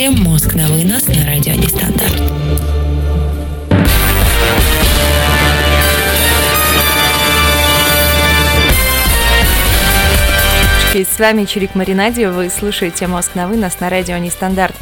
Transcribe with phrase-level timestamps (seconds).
[0.00, 2.14] слушаете «Мозг на вынос» на радио Нестандарт.
[10.94, 14.74] С вами Чирик Маринади, вы слушаете «Мозг на вынос» на радио Нестандарт.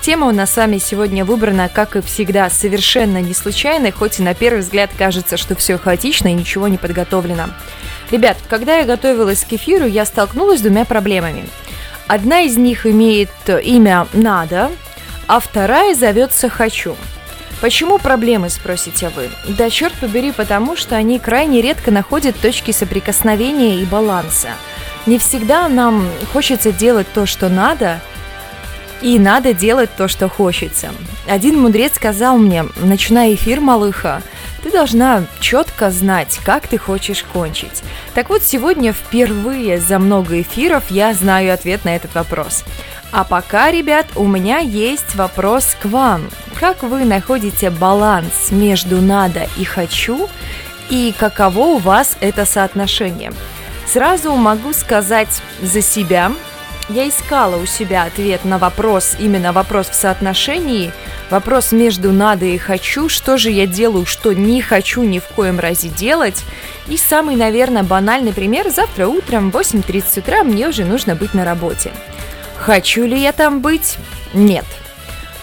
[0.00, 4.22] Тема у нас с вами сегодня выбрана, как и всегда, совершенно не случайно, хоть и
[4.22, 7.48] на первый взгляд кажется, что все хаотично и ничего не подготовлено.
[8.12, 11.46] Ребят, когда я готовилась к эфиру, я столкнулась с двумя проблемами.
[12.06, 14.70] Одна из них имеет имя «надо»,
[15.26, 16.96] а вторая зовется «хочу».
[17.60, 19.30] Почему проблемы, спросите вы?
[19.56, 24.48] Да черт побери, потому что они крайне редко находят точки соприкосновения и баланса.
[25.06, 28.00] Не всегда нам хочется делать то, что надо–
[29.02, 30.90] и надо делать то, что хочется.
[31.28, 34.22] Один мудрец сказал мне, начиная эфир, малыха,
[34.62, 37.82] ты должна четко знать, как ты хочешь кончить.
[38.14, 42.64] Так вот, сегодня впервые за много эфиров я знаю ответ на этот вопрос.
[43.10, 46.30] А пока, ребят, у меня есть вопрос к вам.
[46.58, 50.28] Как вы находите баланс между надо и хочу?
[50.88, 53.32] И каково у вас это соотношение?
[53.86, 56.32] Сразу могу сказать за себя,
[56.88, 60.92] я искала у себя ответ на вопрос, именно вопрос в соотношении,
[61.30, 65.60] вопрос между надо и хочу, что же я делаю, что не хочу ни в коем
[65.60, 66.42] разе делать.
[66.88, 71.44] И самый, наверное, банальный пример, завтра утром в 8.30 утра мне уже нужно быть на
[71.44, 71.92] работе.
[72.56, 73.96] Хочу ли я там быть?
[74.34, 74.66] Нет.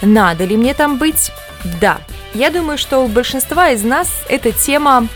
[0.02, 1.32] Надо ли мне там быть?
[1.80, 1.98] Да.
[2.32, 5.08] Я думаю, что у большинства из нас эта тема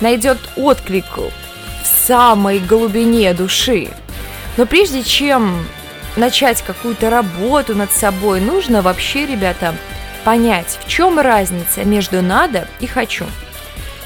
[0.00, 3.90] найдет отклик в самой глубине души.
[4.56, 5.66] Но прежде чем
[6.16, 9.74] начать какую-то работу над собой, нужно вообще, ребята,
[10.24, 13.26] понять, в чем разница между надо и хочу.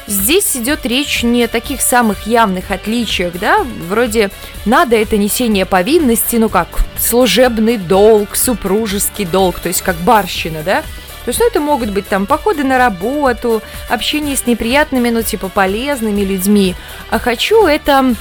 [0.06, 4.30] Здесь идет речь не о таких самых явных отличиях, да, вроде
[4.64, 6.66] надо это несение повинности, ну как
[6.98, 10.82] служебный долг, супружеский долг, то есть как барщина, да,
[11.24, 15.48] то есть, ну, это могут быть там походы на работу, общение с неприятными, ну, типа
[15.48, 16.74] полезными людьми.
[17.10, 18.14] А хочу это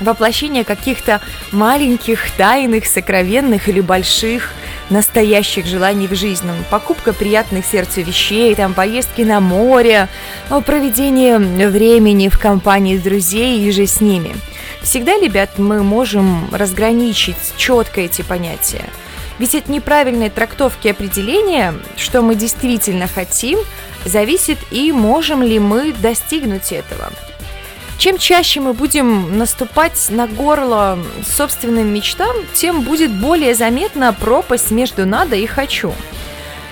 [0.00, 1.20] воплощение каких-то
[1.52, 4.52] маленьких, тайных, сокровенных или больших
[4.90, 6.50] настоящих желаний в жизни.
[6.70, 10.08] Покупка приятных сердцу вещей, там поездки на море,
[10.66, 14.34] проведение времени в компании друзей и же с ними.
[14.82, 18.84] Всегда, ребят, мы можем разграничить четко эти понятия.
[19.38, 23.58] Ведь от неправильной трактовки определения, что мы действительно хотим,
[24.04, 27.10] зависит и можем ли мы достигнуть этого–
[27.98, 35.06] чем чаще мы будем наступать на горло собственным мечтам, тем будет более заметна пропасть между
[35.06, 35.94] надо и хочу.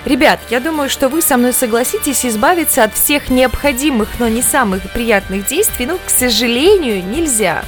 [0.05, 4.91] Ребят, я думаю, что вы со мной согласитесь избавиться от всех необходимых, но не самых
[4.93, 7.62] приятных действий, ну, к сожалению, нельзя.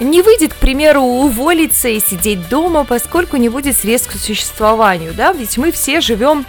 [0.00, 5.32] Не выйдет, к примеру, уволиться и сидеть дома, поскольку не будет средств к существованию, да,
[5.32, 6.46] ведь мы все живем,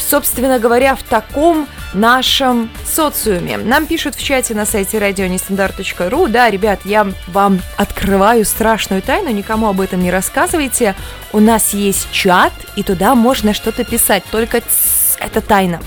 [0.00, 3.58] собственно говоря, в таком нашем социуме.
[3.58, 6.28] Нам пишут в чате на сайте радионестандарт.ру.
[6.28, 10.94] Да, ребят, я вам открываю страшную тайну, никому об этом не рассказывайте.
[11.32, 15.80] У нас есть чат, и туда можно что-то писать, только тс, это тайна.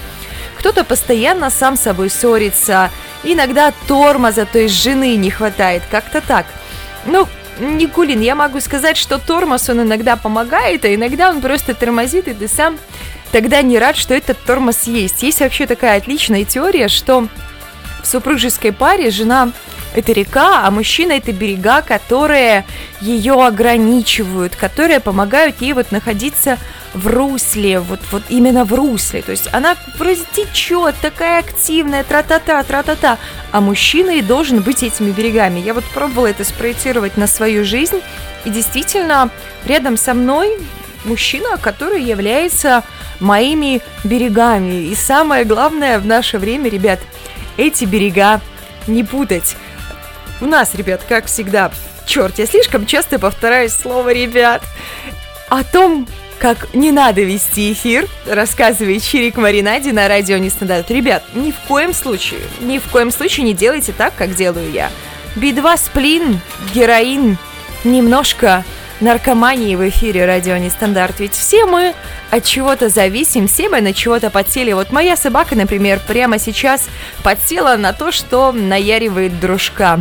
[0.58, 2.90] Кто-то постоянно сам собой ссорится,
[3.24, 6.46] иногда тормоза, то есть жены не хватает, как-то так.
[7.06, 7.28] Ну,
[7.60, 12.34] Никулин, я могу сказать, что тормоз он иногда помогает, а иногда он просто тормозит, и
[12.34, 12.78] ты сам
[13.34, 15.24] тогда не рад, что этот тормоз есть.
[15.24, 17.28] Есть вообще такая отличная теория, что
[18.02, 19.52] в супружеской паре жена
[19.96, 22.66] это река, а мужчина это берега, которые
[23.02, 26.58] ее ограничивают, которые помогают ей вот находиться
[26.94, 29.24] в русле, вот, вот именно в русле.
[29.24, 29.76] То есть она
[30.36, 33.18] течет, такая активная, тра-та-та, тра-та-та,
[33.52, 35.60] а мужчина и должен быть этими берегами.
[35.60, 38.00] Я вот пробовала это спроектировать на свою жизнь,
[38.46, 39.32] и действительно
[39.66, 40.60] рядом со мной
[41.06, 42.84] мужчина, который является
[43.20, 44.88] моими берегами.
[44.88, 47.00] И самое главное в наше время, ребят,
[47.58, 48.42] эти берега
[48.88, 49.56] не путать.
[50.42, 51.72] У нас, ребят, как всегда,
[52.06, 54.62] черт, я слишком часто повторяю слово «ребят».
[55.50, 56.08] О том,
[56.40, 60.92] как не надо вести эфир, рассказывает Чирик Маринади на радио Нестандарт.
[60.92, 64.92] Ребят, ни в коем случае, ни в коем случае не делайте так, как делаю я.
[65.36, 66.42] Би-2 сплин,
[66.74, 67.38] героин,
[67.86, 68.66] немножко
[69.04, 71.20] наркомании в эфире радио Нестандарт.
[71.20, 71.94] Ведь все мы
[72.32, 74.72] от чего-то зависим, все мы на чего-то подсели.
[74.74, 76.88] Вот моя собака, например, прямо сейчас
[77.22, 80.00] подсела на то, что наяривает дружка.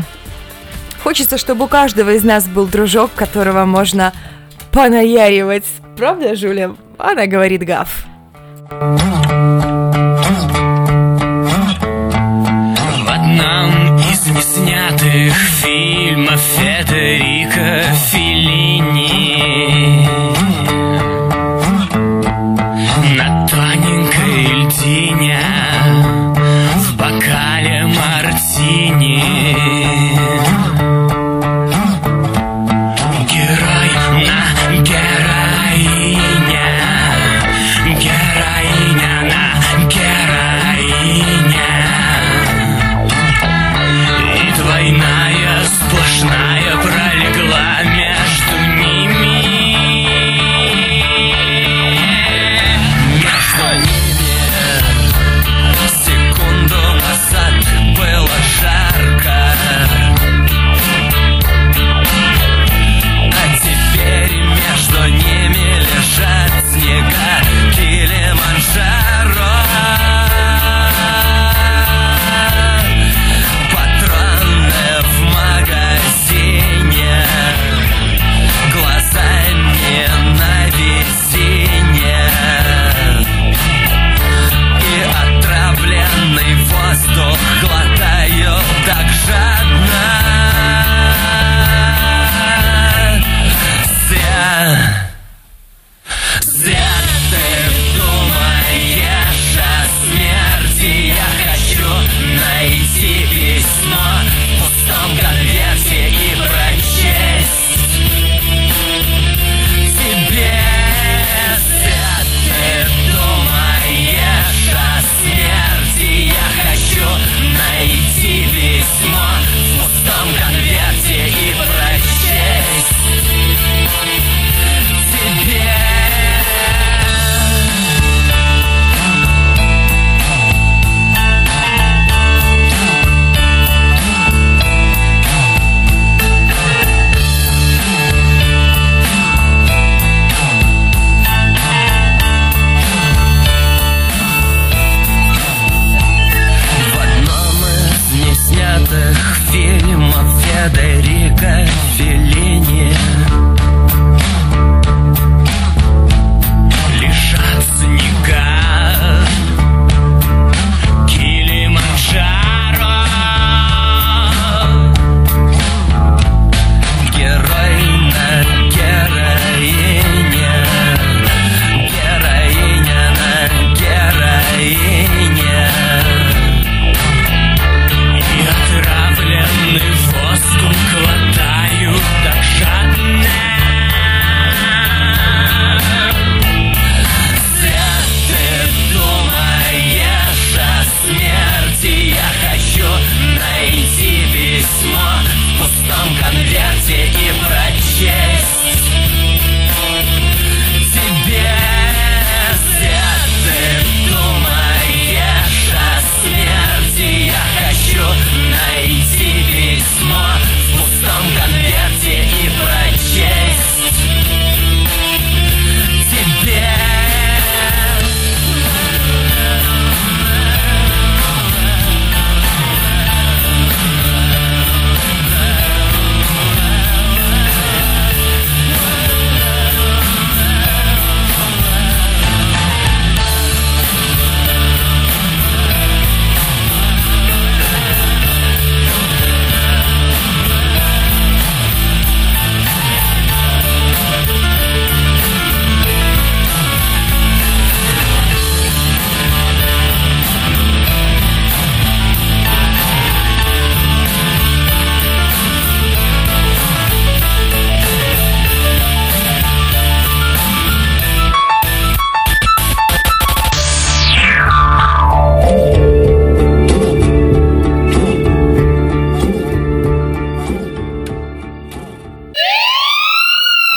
[1.03, 4.13] Хочется, чтобы у каждого из нас был дружок, которого можно
[4.71, 5.67] понаяривать.
[5.97, 6.77] Правда, Жуля?
[6.97, 7.89] Она говорит гав.
[8.71, 9.11] В
[13.11, 20.02] одном из неснятых фильмов Федерико Феллини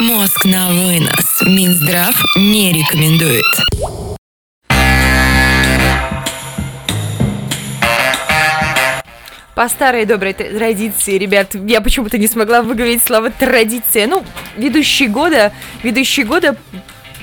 [0.05, 1.41] Мозг на вынос.
[1.47, 3.43] Минздрав не рекомендует.
[9.55, 14.05] По старой доброй традиции, ребят, я почему-то не смогла выговорить слово традиция.
[14.05, 14.23] Ну,
[14.55, 16.55] ведущие года, ведущие года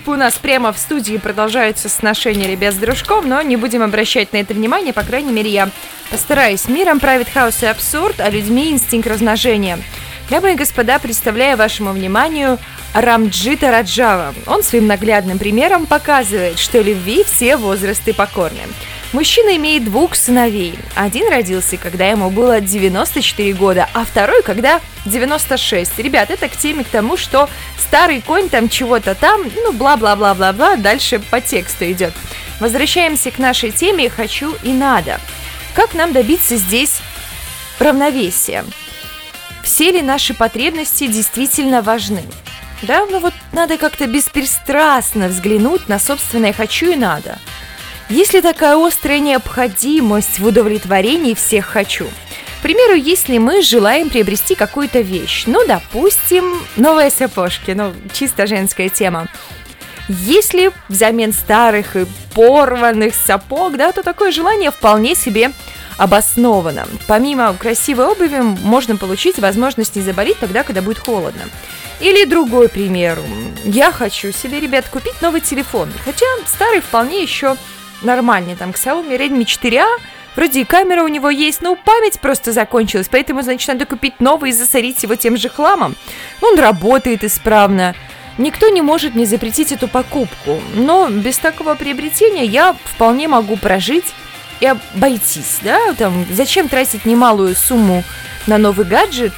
[0.04, 4.38] у нас прямо в студии продолжаются сношения ребят с дружком, но не будем обращать на
[4.38, 5.70] это внимание, по крайней мере, я
[6.10, 6.66] постараюсь.
[6.66, 9.78] Миром правит хаос и абсурд, а людьми инстинкт размножения.
[10.30, 12.58] Дамы и господа, представляю вашему вниманию
[12.94, 14.34] Рамджита Раджава.
[14.46, 18.62] Он своим наглядным примером показывает, что любви все возрасты покорны.
[19.12, 20.78] Мужчина имеет двух сыновей.
[20.94, 25.98] Один родился, когда ему было 94 года, а второй, когда 96.
[25.98, 31.18] Ребят, это к теме к тому, что старый конь там чего-то там, ну, бла-бла-бла-бла-бла, дальше
[31.18, 32.14] по тексту идет.
[32.58, 35.20] Возвращаемся к нашей теме «хочу и надо».
[35.74, 37.00] Как нам добиться здесь
[37.78, 38.64] равновесия?
[39.62, 42.22] Все ли наши потребности действительно важны?
[42.82, 47.38] Да, ну вот надо как-то беспристрастно взглянуть на собственное «хочу» и «надо».
[48.08, 52.06] Есть ли такая острая необходимость в удовлетворении всех «хочу»?
[52.58, 58.88] К примеру, если мы желаем приобрести какую-то вещь, ну, допустим, новые сапожки, ну, чисто женская
[58.88, 59.28] тема,
[60.08, 65.52] если взамен старых и порванных сапог, да, то такое желание вполне себе
[65.98, 66.86] обосновано.
[67.06, 71.42] Помимо красивой обуви можно получить возможность не заболеть тогда, когда будет холодно.
[72.00, 73.18] Или другой пример.
[73.64, 75.90] Я хочу себе, ребят, купить новый телефон.
[76.04, 77.56] Хотя старый вполне еще
[78.02, 78.56] нормальный.
[78.56, 79.86] Там Xiaomi Redmi 4A,
[80.34, 84.50] Вроде и камера у него есть, но память просто закончилась, поэтому, значит, надо купить новый
[84.50, 85.94] и засорить его тем же хламом.
[86.40, 87.94] Он работает исправно.
[88.38, 94.06] Никто не может не запретить эту покупку, но без такого приобретения я вполне могу прожить
[94.62, 98.04] и обойтись, да, там, зачем тратить немалую сумму
[98.46, 99.32] на новый гаджет,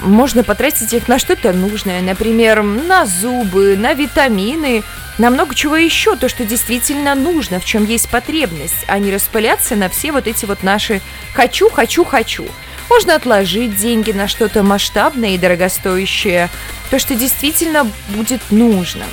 [0.00, 4.84] можно потратить их на что-то нужное, например, на зубы, на витамины,
[5.18, 9.74] на много чего еще, то, что действительно нужно, в чем есть потребность, а не распыляться
[9.74, 11.00] на все вот эти вот наши
[11.34, 12.46] «хочу, хочу, хочу».
[12.88, 16.50] Можно отложить деньги на что-то масштабное и дорогостоящее,
[16.88, 19.06] то, что действительно будет нужно.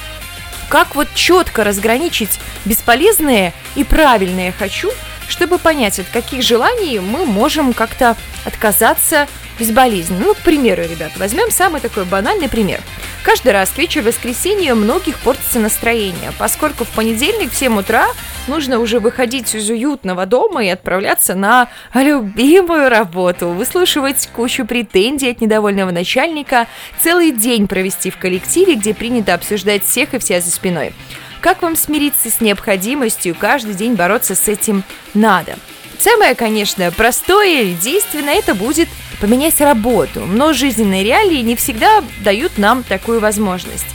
[0.70, 4.92] Как вот четко разграничить бесполезное и правильное «хочу»,
[5.30, 9.28] чтобы понять, от каких желаний мы можем как-то отказаться
[9.60, 10.20] безболезненно.
[10.26, 12.82] Ну, к примеру, ребят, возьмем самый такой банальный пример.
[13.24, 18.08] Каждый раз к вечеру воскресенья многих портится настроение, поскольку в понедельник в 7 утра
[18.48, 25.42] нужно уже выходить из уютного дома и отправляться на любимую работу, выслушивать кучу претензий от
[25.42, 26.68] недовольного начальника,
[27.00, 30.94] целый день провести в коллективе, где принято обсуждать всех и вся за спиной.
[31.42, 35.58] Как вам смириться с необходимостью каждый день бороться с этим надо?
[35.98, 38.90] Самое, конечно, простое и действенное это будет
[39.22, 43.86] поменять работу, но жизненные реалии не всегда дают нам такую возможность.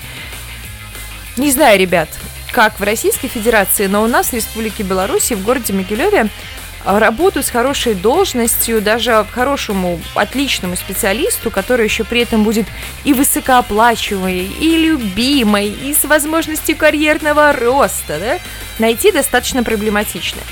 [1.36, 2.08] Не знаю, ребят,
[2.52, 6.28] как в Российской Федерации, но у нас в Республике Беларусь в городе Могилеве
[6.84, 12.66] работу с хорошей должностью, даже хорошему, отличному специалисту, который еще при этом будет
[13.04, 18.38] и высокооплачиваемой, и любимой, и с возможностью карьерного роста, да,
[18.78, 20.42] найти достаточно проблематично.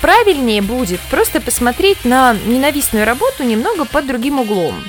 [0.00, 4.84] Правильнее будет просто посмотреть на ненавистную работу немного под другим углом.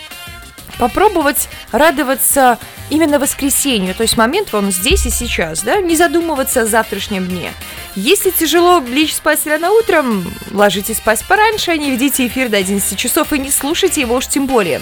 [0.80, 2.58] Попробовать радоваться
[2.90, 7.52] именно воскресенью, то есть момент вам здесь и сейчас, да, не задумываться о завтрашнем дне.
[7.96, 12.98] Если тяжело лечь спать рано утром, ложитесь спать пораньше, а не ведите эфир до 11
[12.98, 14.82] часов и не слушайте его уж тем более.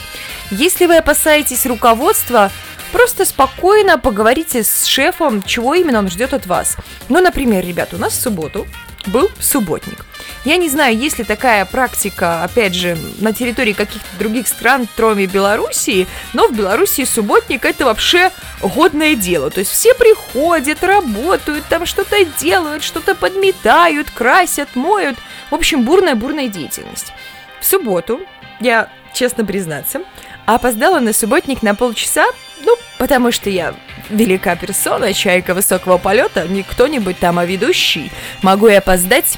[0.52, 2.52] Если вы опасаетесь руководства,
[2.92, 6.78] Просто спокойно поговорите с шефом, чего именно он ждет от вас.
[7.10, 8.66] Ну, например, ребят, у нас в субботу
[9.08, 10.07] был субботник.
[10.48, 15.26] Я не знаю, есть ли такая практика, опять же, на территории каких-то других стран, кроме
[15.26, 19.50] Белоруссии, но в Белоруссии субботник это вообще годное дело.
[19.50, 25.18] То есть все приходят, работают, там что-то делают, что-то подметают, красят, моют.
[25.52, 27.12] В общем, бурная-бурная деятельность.
[27.60, 28.22] В субботу,
[28.62, 30.00] я честно признаться,
[30.46, 32.26] опоздала на субботник на полчаса,
[32.64, 33.76] ну, потому что я
[34.10, 38.14] велика персона, чайка высокого полета, не кто-нибудь там, а ведущий.
[38.42, 39.38] Могу я опоздать.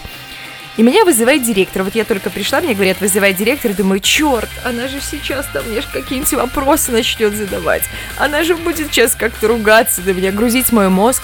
[0.80, 1.84] И меня вызывает директор.
[1.84, 3.74] Вот я только пришла, мне говорят, вызывай директор.
[3.74, 7.84] Думаю, черт, она же сейчас там мне какие-нибудь вопросы начнет задавать.
[8.18, 11.22] Она же будет сейчас как-то ругаться на меня, грузить мой мозг.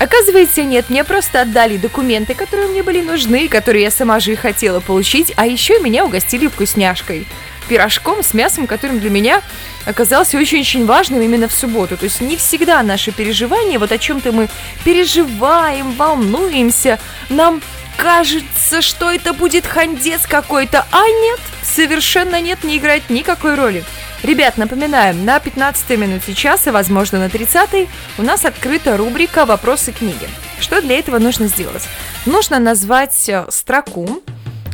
[0.00, 4.34] Оказывается, нет, мне просто отдали документы, которые мне были нужны, которые я сама же и
[4.34, 7.28] хотела получить, а еще меня угостили вкусняшкой
[7.68, 9.40] пирожком с мясом, которым для меня
[9.84, 11.96] оказался очень-очень важным именно в субботу.
[11.96, 14.48] То есть не всегда наши переживания, вот о чем-то мы
[14.84, 16.98] переживаем, волнуемся,
[17.28, 17.62] нам
[17.96, 23.84] кажется, что это будет хандец какой-то, а нет, совершенно нет, не играет никакой роли.
[24.22, 27.88] Ребят, напоминаем, на 15 минуте часа, возможно на 30
[28.18, 30.28] у нас открыта рубрика «Вопросы книги».
[30.58, 31.86] Что для этого нужно сделать?
[32.24, 34.22] Нужно назвать э, строку,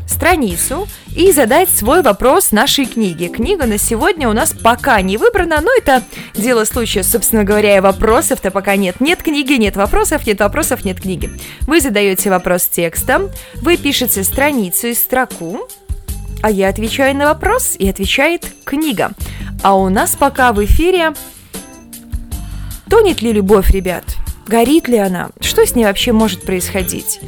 [0.07, 3.29] страницу и задать свой вопрос нашей книге.
[3.29, 6.03] Книга на сегодня у нас пока не выбрана, но это
[6.35, 9.01] дело случая, собственно говоря, и вопросов-то пока нет.
[9.01, 11.31] Нет книги, нет вопросов, нет вопросов, нет книги.
[11.63, 15.69] Вы задаете вопрос текстом, вы пишете страницу и строку,
[16.43, 19.13] а я отвечаю на вопрос, и отвечает книга.
[19.63, 21.13] А у нас пока в эфире
[22.93, 24.05] Тонет ли любовь, ребят?
[24.47, 25.31] Горит ли она?
[25.41, 27.21] Что с ней вообще может происходить?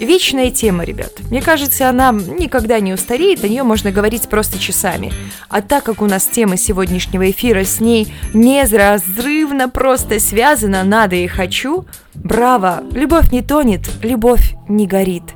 [0.00, 1.12] Вечная тема, ребят.
[1.30, 5.12] Мне кажется, она никогда не устареет, о нее можно говорить просто часами.
[5.50, 11.26] А так как у нас тема сегодняшнего эфира с ней неразрывно просто связана «надо и
[11.26, 15.34] хочу», браво, любовь не тонет, любовь не горит.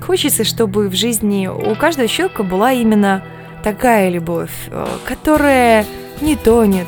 [0.00, 3.24] Хочется, чтобы в жизни у каждого человека была именно
[3.64, 5.86] такая любовь, э, которая
[6.20, 6.86] не тонет,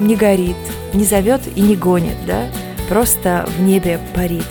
[0.00, 0.56] не горит,
[0.92, 2.48] не зовет и не гонит, да?
[2.88, 4.46] Просто в небе парит.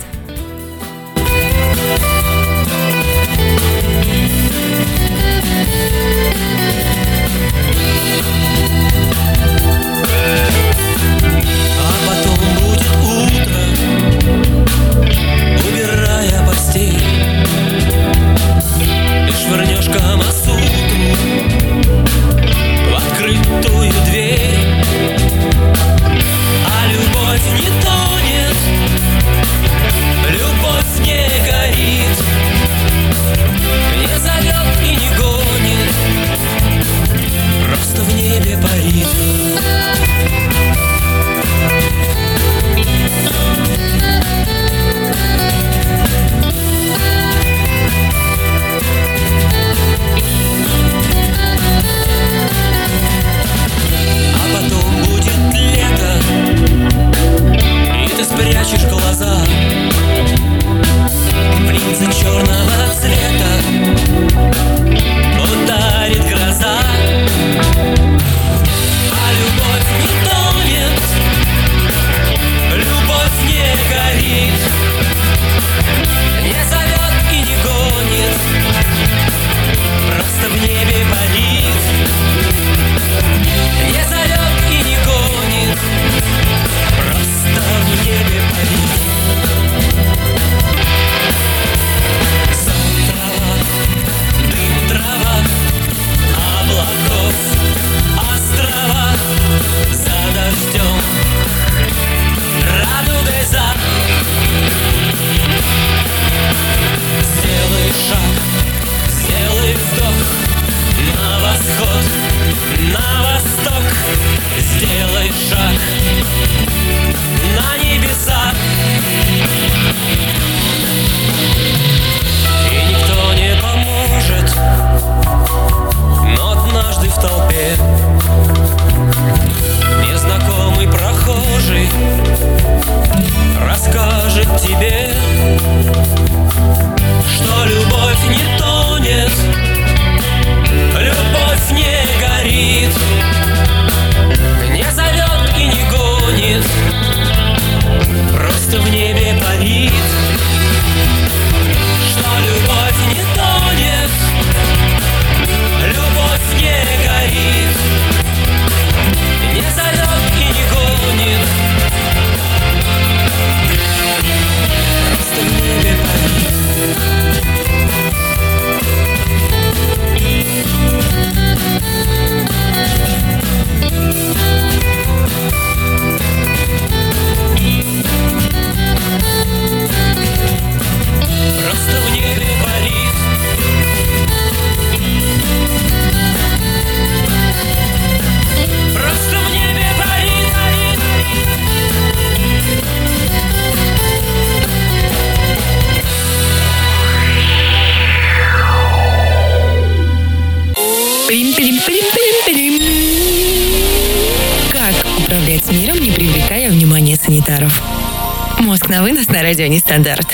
[209.42, 210.26] Радио Нестандарт.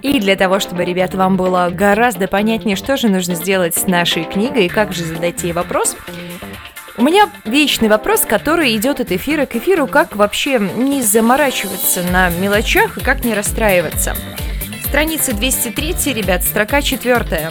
[0.00, 4.24] И для того, чтобы, ребята, вам было гораздо понятнее, что же нужно сделать с нашей
[4.24, 5.94] книгой и как же задать ей вопрос,
[6.96, 12.30] у меня вечный вопрос, который идет от эфира к эфиру, как вообще не заморачиваться на
[12.30, 14.16] мелочах и как не расстраиваться.
[14.86, 17.50] Страница 203, ребят, строка 4.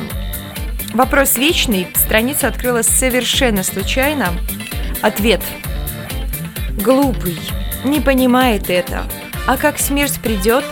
[0.93, 4.27] Вопрос вечный, страница открылась совершенно случайно.
[5.01, 5.41] Ответ.
[6.79, 7.39] Глупый,
[7.83, 9.05] не понимает это,
[9.47, 10.63] а как смерть придет,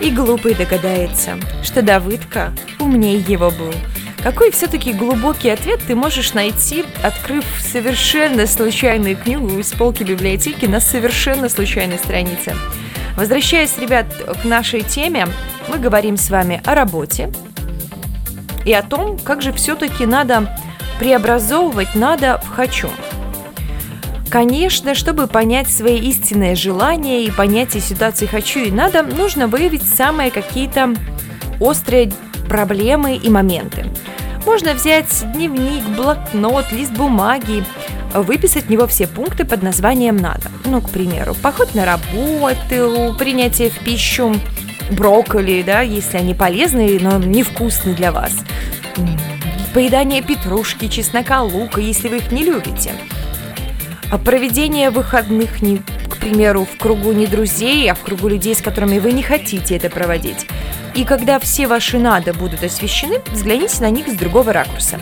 [0.00, 3.72] и глупый догадается, что Давыдка умнее его был.
[4.22, 10.78] Какой все-таки глубокий ответ ты можешь найти, открыв совершенно случайную книгу из полки библиотеки на
[10.78, 12.54] совершенно случайной странице?
[13.16, 14.06] Возвращаясь, ребят,
[14.42, 15.26] к нашей теме,
[15.68, 17.32] мы говорим с вами о работе
[18.64, 20.56] и о том, как же все-таки надо
[20.98, 22.88] преобразовывать надо в «хочу».
[24.30, 30.30] Конечно, чтобы понять свои истинные желания и понятие ситуации «хочу» и «надо», нужно выявить самые
[30.30, 30.94] какие-то
[31.60, 32.12] острые
[32.48, 33.86] проблемы и моменты.
[34.46, 37.64] Можно взять дневник, блокнот, лист бумаги,
[38.14, 40.50] выписать в него все пункты под названием «надо».
[40.64, 44.34] Ну, к примеру, поход на работу, принятие в пищу
[44.90, 48.32] брокколи, да, если они полезные, но невкусны для вас.
[49.74, 52.92] Поедание петрушки, чеснока, лука, если вы их не любите.
[54.10, 58.60] А проведение выходных, не, к примеру, в кругу не друзей, а в кругу людей, с
[58.60, 60.46] которыми вы не хотите это проводить.
[60.94, 64.98] И когда все ваши «надо» будут освещены, взгляните на них с другого ракурса.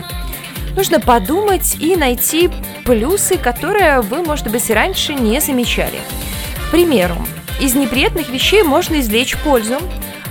[0.75, 2.49] Нужно подумать и найти
[2.85, 5.99] плюсы, которые вы, может быть, раньше не замечали.
[6.67, 7.17] К примеру,
[7.61, 9.77] из неприятных вещей можно извлечь пользу,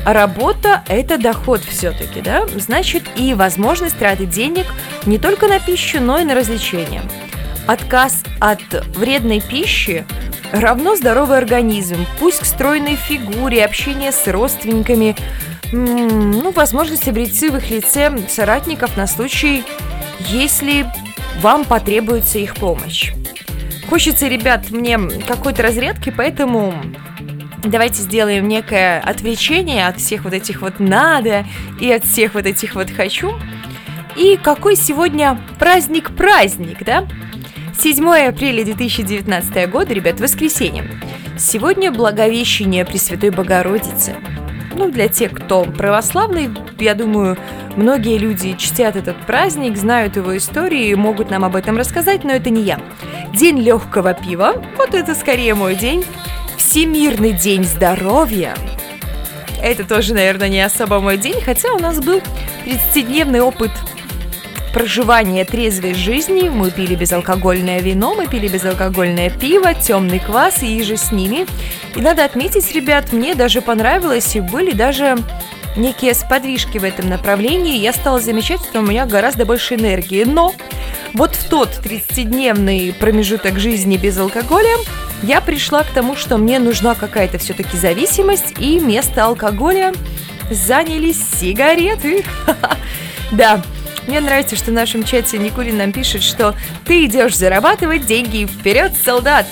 [0.04, 2.46] работа– это доход все-таки, да?
[2.56, 4.66] Значит, и возможность траты денег
[5.06, 7.02] не только на пищу, но и на развлечения.
[7.68, 8.60] Отказ от
[8.96, 10.04] вредной пищи
[10.50, 15.14] равно здоровый организм, пусть к стройной фигуре, общение с родственниками,
[15.70, 19.62] ну, возможность обрести в их лице соратников на случай,
[20.26, 20.84] если
[21.40, 23.12] вам потребуется их помощь.
[23.88, 26.74] Хочется, ребят, мне какой-то разрядки, поэтому
[27.64, 31.46] давайте сделаем некое отвлечение от всех вот этих вот надо
[31.80, 33.32] и от всех вот этих вот хочу.
[34.16, 37.06] И какой сегодня праздник-праздник, да?
[37.78, 40.84] 7 апреля 2019 года, ребят, воскресенье.
[41.38, 44.16] Сегодня Благовещение Пресвятой Богородицы.
[44.74, 47.36] Ну, для тех, кто православный, я думаю,
[47.76, 52.32] многие люди чтят этот праздник, знают его историю и могут нам об этом рассказать, но
[52.32, 52.80] это не я.
[53.34, 56.04] День легкого пива, вот это скорее мой день.
[56.60, 58.54] Всемирный день здоровья.
[59.62, 62.20] Это тоже, наверное, не особо мой день, хотя у нас был
[62.66, 63.70] 30-дневный опыт
[64.74, 66.50] проживания трезвой жизни.
[66.50, 71.46] Мы пили безалкогольное вино, мы пили безалкогольное пиво, темный квас и же с ними.
[71.96, 75.16] И надо отметить, ребят, мне даже понравилось, и были даже
[75.78, 77.78] некие сподвижки в этом направлении.
[77.78, 80.24] Я стала замечать, что у меня гораздо больше энергии.
[80.24, 80.54] Но
[81.14, 84.76] вот в тот 30-дневный промежуток жизни без алкоголя
[85.22, 89.92] я пришла к тому, что мне нужна какая-то все-таки зависимость, и вместо алкоголя
[90.50, 92.24] занялись сигареты.
[93.32, 93.62] Да,
[94.08, 98.92] мне нравится, что в нашем чате Никулин нам пишет, что ты идешь зарабатывать деньги, вперед,
[99.04, 99.46] солдат!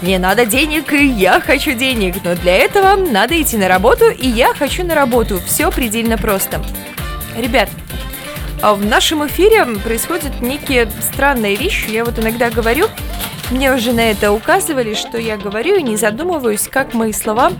[0.00, 4.28] Мне надо денег, и я хочу денег, но для этого надо идти на работу, и
[4.28, 5.40] я хочу на работу.
[5.44, 6.62] Все предельно просто.
[7.36, 7.68] Ребят,
[8.62, 11.90] а в нашем эфире происходят некие странные вещи.
[11.90, 12.86] Я вот иногда говорю,
[13.50, 17.52] мне уже на это указывали, что я говорю и не задумываюсь, как мои слова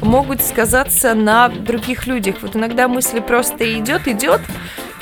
[0.00, 2.36] могут сказаться на других людях.
[2.42, 4.40] Вот иногда мысль просто идет, идет,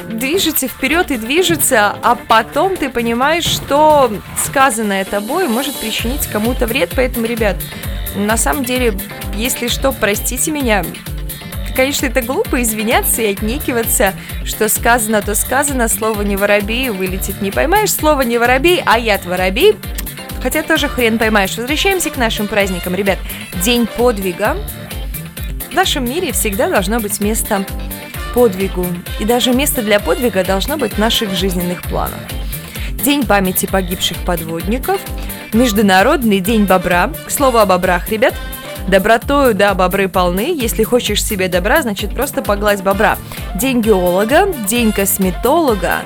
[0.08, 6.92] движется вперед и движется, а потом ты понимаешь, что сказанное тобой может причинить кому-то вред.
[6.94, 7.56] Поэтому, ребят,
[8.14, 8.98] на самом деле,
[9.34, 10.84] если что, простите меня,
[11.70, 17.50] конечно, это глупо извиняться и отнекиваться, что сказано, то сказано, слово не воробей, вылетит не
[17.50, 19.76] поймаешь, слово не воробей, а яд воробей,
[20.42, 21.56] хотя тоже хрен поймаешь.
[21.56, 23.18] Возвращаемся к нашим праздникам, ребят.
[23.62, 24.56] День подвига.
[25.70, 27.64] В нашем мире всегда должно быть место
[28.34, 28.86] подвигу.
[29.18, 32.20] И даже место для подвига должно быть в наших жизненных планах.
[33.04, 35.00] День памяти погибших подводников,
[35.52, 37.10] Международный день бобра.
[37.26, 38.34] К слову о бобрах, ребят,
[38.90, 40.52] Добротою, да, бобры полны.
[40.52, 43.18] Если хочешь себе добра, значит просто погладь бобра.
[43.54, 45.98] День геолога, день косметолога,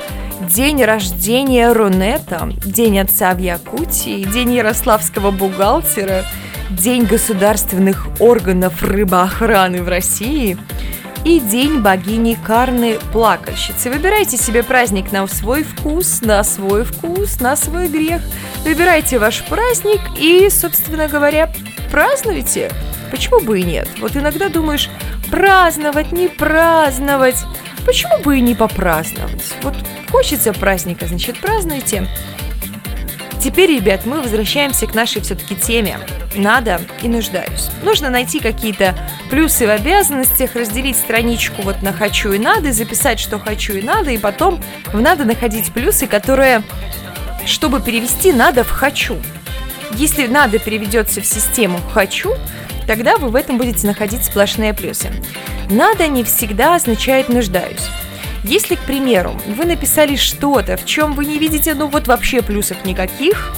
[0.42, 6.24] день рождения Рунета, день отца в Якутии, день ярославского бухгалтера,
[6.68, 10.58] день государственных органов рыбоохраны в России–
[11.24, 13.90] и День богини Карны Плакальщицы.
[13.90, 18.20] Выбирайте себе праздник на свой вкус, на свой вкус, на свой грех.
[18.62, 21.50] Выбирайте ваш праздник и, собственно говоря,
[21.94, 22.72] празднуйте.
[23.12, 23.88] Почему бы и нет?
[24.00, 24.90] Вот иногда думаешь,
[25.30, 27.36] праздновать, не праздновать.
[27.86, 29.54] Почему бы и не попраздновать?
[29.62, 29.76] Вот
[30.10, 32.08] хочется праздника, значит, празднуйте.
[33.40, 36.00] Теперь, ребят, мы возвращаемся к нашей все-таки теме.
[36.34, 37.70] Надо и нуждаюсь.
[37.84, 38.98] Нужно найти какие-то
[39.30, 44.10] плюсы в обязанностях, разделить страничку вот на хочу и надо, записать, что хочу и надо,
[44.10, 46.64] и потом в надо находить плюсы, которые,
[47.46, 49.16] чтобы перевести надо в хочу.
[49.92, 52.34] Если надо переведется в систему хочу,
[52.86, 55.10] тогда вы в этом будете находить сплошные плюсы.
[55.70, 57.88] Надо не всегда означает нуждаюсь.
[58.44, 62.84] Если, к примеру, вы написали что-то, в чем вы не видите, ну вот вообще плюсов
[62.84, 63.54] никаких,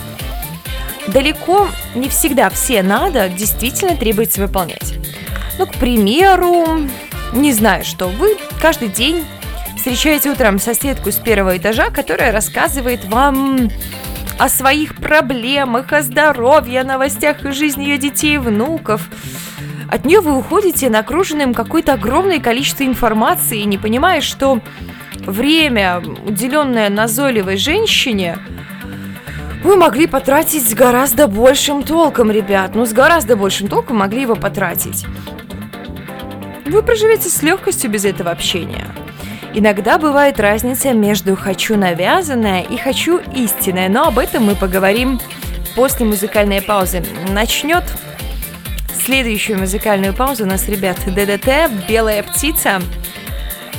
[1.08, 4.94] далеко не всегда все надо действительно требуется выполнять.
[5.58, 6.88] Ну, к примеру,
[7.32, 9.24] не знаю, что вы каждый день
[9.76, 13.70] встречаете утром соседку с первого этажа, которая рассказывает вам
[14.38, 19.08] о своих проблемах, о здоровье, о новостях и жизни ее детей и внуков.
[19.88, 24.60] От нее вы уходите нагруженным какое-то огромное количество информации, не понимая, что
[25.24, 28.38] время, уделенное назойливой женщине,
[29.62, 32.74] вы могли потратить с гораздо большим толком, ребят.
[32.74, 35.06] Ну, с гораздо большим толком могли его потратить.
[36.66, 38.86] Вы проживете с легкостью без этого общения.
[39.58, 45.18] Иногда бывает разница между «хочу навязанное» и «хочу истинное», но об этом мы поговорим
[45.74, 47.02] после музыкальной паузы.
[47.30, 47.82] Начнет
[48.92, 52.82] следующую музыкальную паузу у нас, ребят, ДДТ «Белая птица».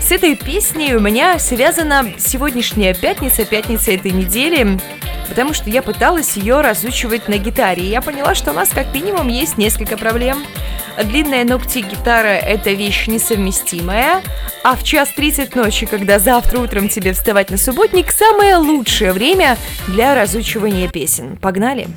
[0.01, 4.79] С этой песней у меня связана сегодняшняя пятница, пятница этой недели,
[5.27, 7.83] потому что я пыталась ее разучивать на гитаре.
[7.83, 10.43] И я поняла, что у нас как минимум есть несколько проблем.
[11.03, 14.23] Длинные ногти гитара– это вещь несовместимая,
[14.63, 19.57] а в час 30 ночи, когда завтра утром тебе вставать на субботник, самое лучшее время
[19.87, 21.37] для разучивания песен.
[21.37, 21.87] Погнали!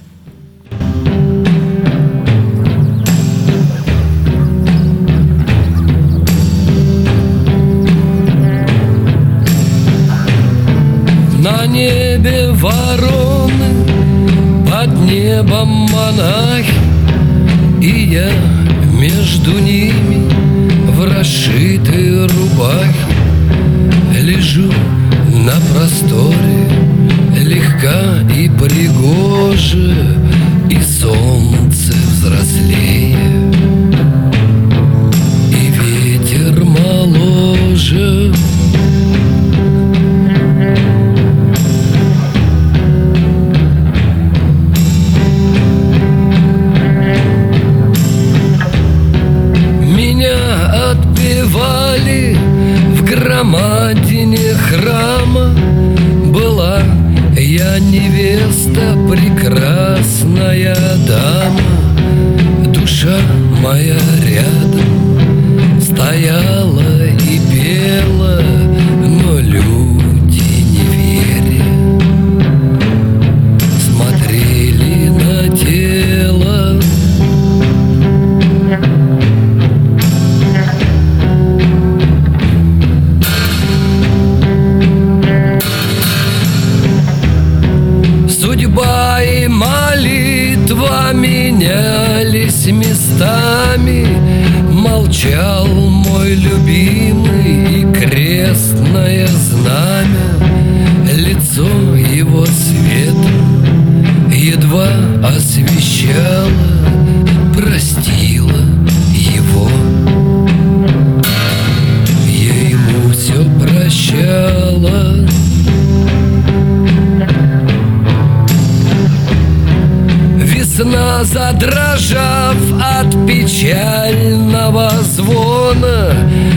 [11.42, 13.86] На небе вороны,
[14.70, 16.74] под небом монахи,
[17.80, 18.30] И я
[18.92, 20.28] между ними
[20.90, 22.92] в расшитой рубахе
[24.20, 24.70] Лежу
[25.46, 26.68] на просторе,
[27.38, 29.96] легка и пригожа,
[30.68, 33.16] И солнце взрослее,
[35.50, 38.30] и ветер моложе.
[53.50, 55.54] Громадине храма
[56.32, 56.82] Была
[57.36, 60.76] я невеста, прекрасная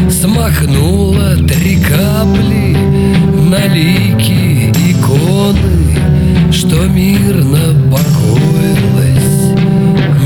[0.10, 2.76] Смахнула три капли
[3.50, 9.34] на лики иконы Что мирно покоилась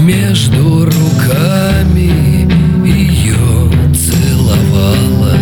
[0.03, 2.47] между руками
[2.85, 5.37] Ее целовала.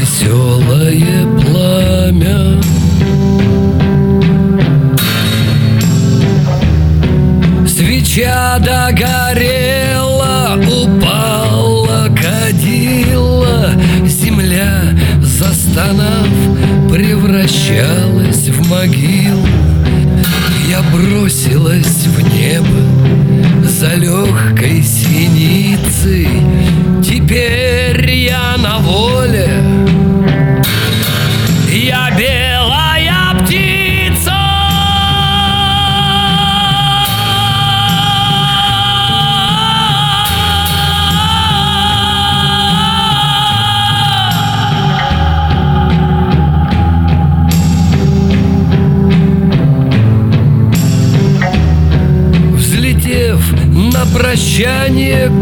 [0.00, 2.60] Веселое пламя.
[7.66, 9.55] Свеча догорела,
[17.66, 19.46] превращалась в могилу
[20.68, 23.94] Я бросилась в небо за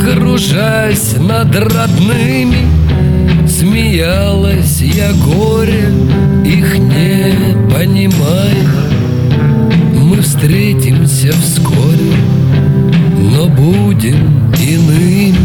[0.05, 2.75] кружась над родными
[3.49, 5.91] Смеялась я горе,
[6.45, 7.35] их не
[7.73, 8.67] понимая.
[9.95, 12.15] Мы встретимся вскоре,
[13.17, 15.44] но будем иными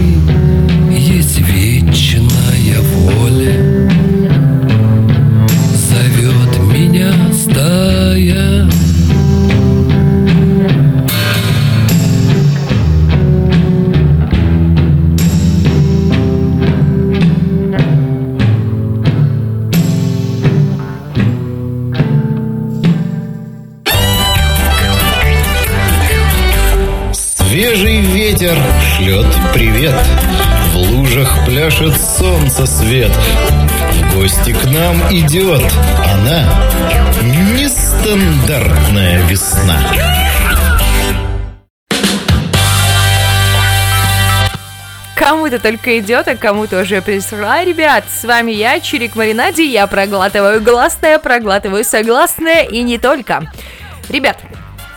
[27.69, 29.93] Бодрый ветер шлет привет
[30.73, 35.61] В лужах пляшет солнце свет В гости к нам идет
[36.03, 36.45] она
[37.21, 39.77] Нестандартная весна
[45.15, 47.63] Кому-то только идет, а кому-то уже пришла.
[47.63, 49.61] Ребят, с вами я, Чирик Маринади.
[49.61, 53.51] Я проглатываю гласное, проглатываю согласное и не только.
[54.09, 54.39] Ребят,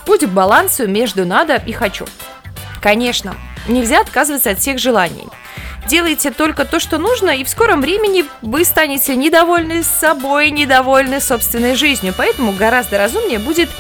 [0.07, 2.07] путь к балансу между надо и хочу.
[2.83, 3.37] Конечно,
[3.69, 5.29] нельзя отказываться от всех желаний.
[5.87, 11.75] Делайте только то, что нужно, и в скором времени вы станете недовольны собой, недовольны собственной
[11.77, 12.13] жизнью.
[12.17, 13.71] Поэтому гораздо разумнее будет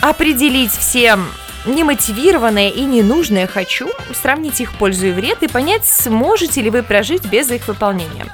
[0.00, 1.26] определить всем
[1.66, 7.24] немотивированное и ненужное «хочу», сравнить их пользу и вред и понять, сможете ли вы прожить
[7.24, 8.26] без их выполнения.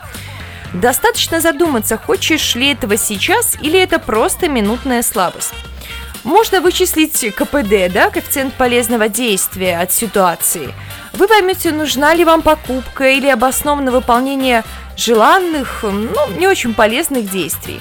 [0.72, 5.55] Достаточно задуматься, хочешь ли этого сейчас или это просто минутная слабость.
[6.24, 10.74] Можно вычислить КПД, да, коэффициент полезного действия от ситуации.
[11.12, 14.64] Вы поймете, нужна ли вам покупка или обоснованное выполнение
[14.96, 17.80] желанных, ну, не очень полезных действий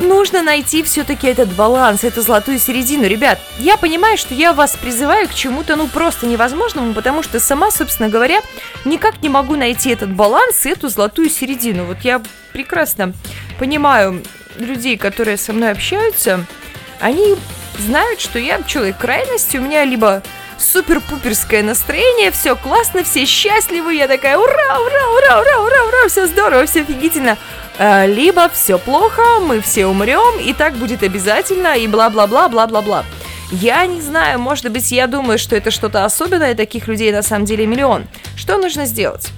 [0.00, 3.06] нужно найти все-таки этот баланс, эту золотую середину.
[3.06, 7.70] Ребят, я понимаю, что я вас призываю к чему-то, ну, просто невозможному, потому что сама,
[7.70, 8.40] собственно говоря,
[8.84, 11.84] никак не могу найти этот баланс эту золотую середину.
[11.84, 13.12] Вот я прекрасно
[13.58, 14.22] понимаю
[14.58, 16.44] людей, которые со мной общаются,
[17.00, 17.36] они
[17.78, 20.22] знают, что я человек крайности, у меня либо
[20.58, 26.26] супер-пуперское настроение, все классно, все счастливы, я такая ура, ура, ура, ура, ура, ура, все
[26.26, 27.38] здорово, все офигительно.
[27.78, 33.04] А, либо все плохо, мы все умрем, и так будет обязательно, и бла-бла-бла, бла-бла-бла.
[33.50, 37.46] Я не знаю, может быть, я думаю, что это что-то особенное, таких людей на самом
[37.46, 38.06] деле миллион.
[38.36, 39.30] Что нужно сделать?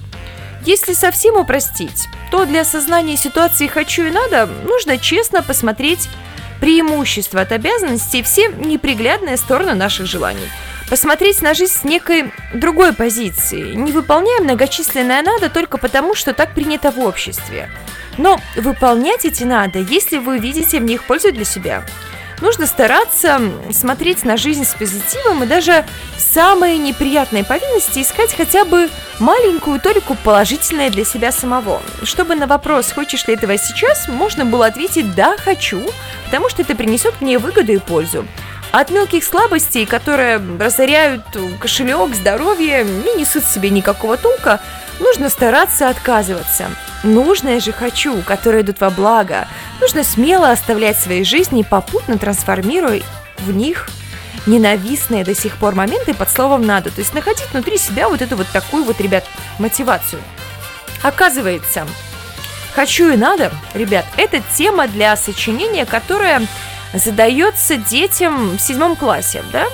[0.65, 6.09] Если совсем упростить, то для осознания ситуации «хочу» и «надо» нужно честно посмотреть
[6.59, 10.49] преимущества от обязанностей и все неприглядные стороны наших желаний–
[10.93, 16.53] посмотреть на жизнь с некой другой позиции, не выполняя многочисленное «надо» только потому, что так
[16.53, 17.69] принято в обществе.
[18.19, 21.83] Но выполнять эти «надо», если вы видите в них пользу для себя.
[22.43, 23.39] Нужно стараться
[23.71, 25.85] смотреть на жизнь с позитивом и даже
[26.17, 31.81] в самые неприятные повинности искать хотя бы маленькую толику положительное для себя самого.
[32.03, 35.79] Чтобы на вопрос «хочешь ли этого сейчас?» можно было ответить «да, хочу»,
[36.25, 38.27] потому что это принесет мне выгоду и пользу.
[38.73, 41.23] От мелких слабостей, которые разоряют
[41.61, 44.59] кошелек, здоровье, не несут себе никакого толка,
[44.99, 46.69] нужно стараться отказываться.
[47.03, 49.47] Нужное же хочу, которые идут во благо.
[49.81, 53.01] Нужно смело оставлять свои жизни, попутно трансформируя
[53.39, 53.89] в них
[54.45, 56.91] ненавистные до сих пор моменты под словом «надо».
[56.91, 59.25] То есть находить внутри себя вот эту вот такую вот, ребят,
[59.59, 60.21] мотивацию.
[61.01, 61.87] Оказывается,
[62.73, 66.41] «хочу и надо», ребят, это тема для сочинения, которая
[66.93, 69.65] задается детям в седьмом классе, да?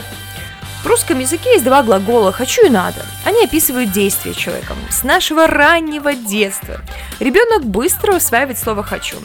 [0.83, 3.05] В русском языке есть два глагола «хочу» и «надо».
[3.25, 6.79] Они описывают действия человека с нашего раннего детства.
[7.19, 9.17] Ребенок быстро усваивает слово «хочу».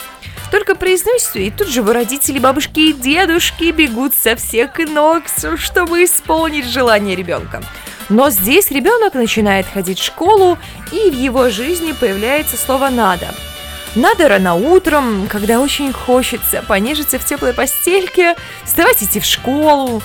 [0.51, 5.25] Только произносит, и тут же его родители, бабушки и дедушки бегут со всех ног,
[5.57, 7.63] чтобы исполнить желание ребенка.
[8.09, 10.59] Но здесь ребенок начинает ходить в школу,
[10.91, 13.33] и в его жизни появляется слово «надо».
[13.95, 20.03] Надо рано утром, когда очень хочется понежиться в теплой постельке, вставать идти в школу.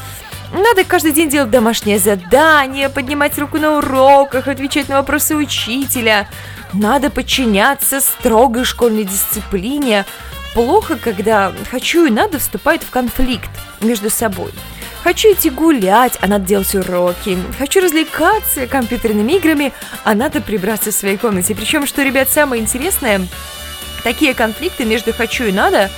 [0.51, 6.27] Надо каждый день делать домашнее задание, поднимать руку на уроках, отвечать на вопросы учителя.
[6.73, 10.05] Надо подчиняться строгой школьной дисциплине.
[10.53, 13.49] Плохо, когда хочу и надо вступать в конфликт
[13.81, 14.51] между собой.
[15.03, 17.37] Хочу идти гулять, а надо делать уроки.
[17.57, 19.71] Хочу развлекаться компьютерными играми,
[20.03, 21.55] а надо прибраться в своей комнате.
[21.55, 23.21] Причем, что, ребят, самое интересное,
[24.03, 25.89] Такие конфликты между «хочу» и «надо»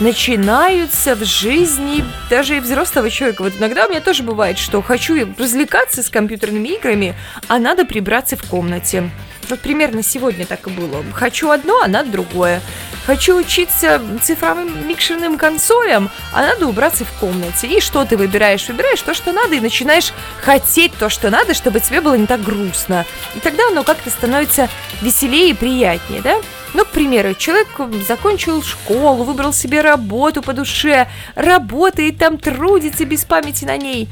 [0.00, 3.42] начинаются в жизни даже и взрослого человека.
[3.42, 7.14] Вот иногда у меня тоже бывает, что хочу развлекаться с компьютерными играми,
[7.48, 9.10] а надо прибраться в комнате.
[9.48, 11.04] Вот примерно сегодня так и было.
[11.12, 12.60] Хочу одно, а надо другое.
[13.04, 17.66] Хочу учиться цифровым микшерным консолям, а надо убраться в комнате.
[17.66, 18.68] И что ты выбираешь?
[18.68, 22.42] Выбираешь то, что надо, и начинаешь хотеть то, что надо, чтобы тебе было не так
[22.42, 23.04] грустно.
[23.34, 24.68] И тогда оно как-то становится
[25.02, 26.36] веселее и приятнее, да?
[26.72, 27.68] Ну, к примеру, человек
[28.06, 34.08] закончил школу, выбрал себе работу по душе, работает там, трудится без памяти на ней.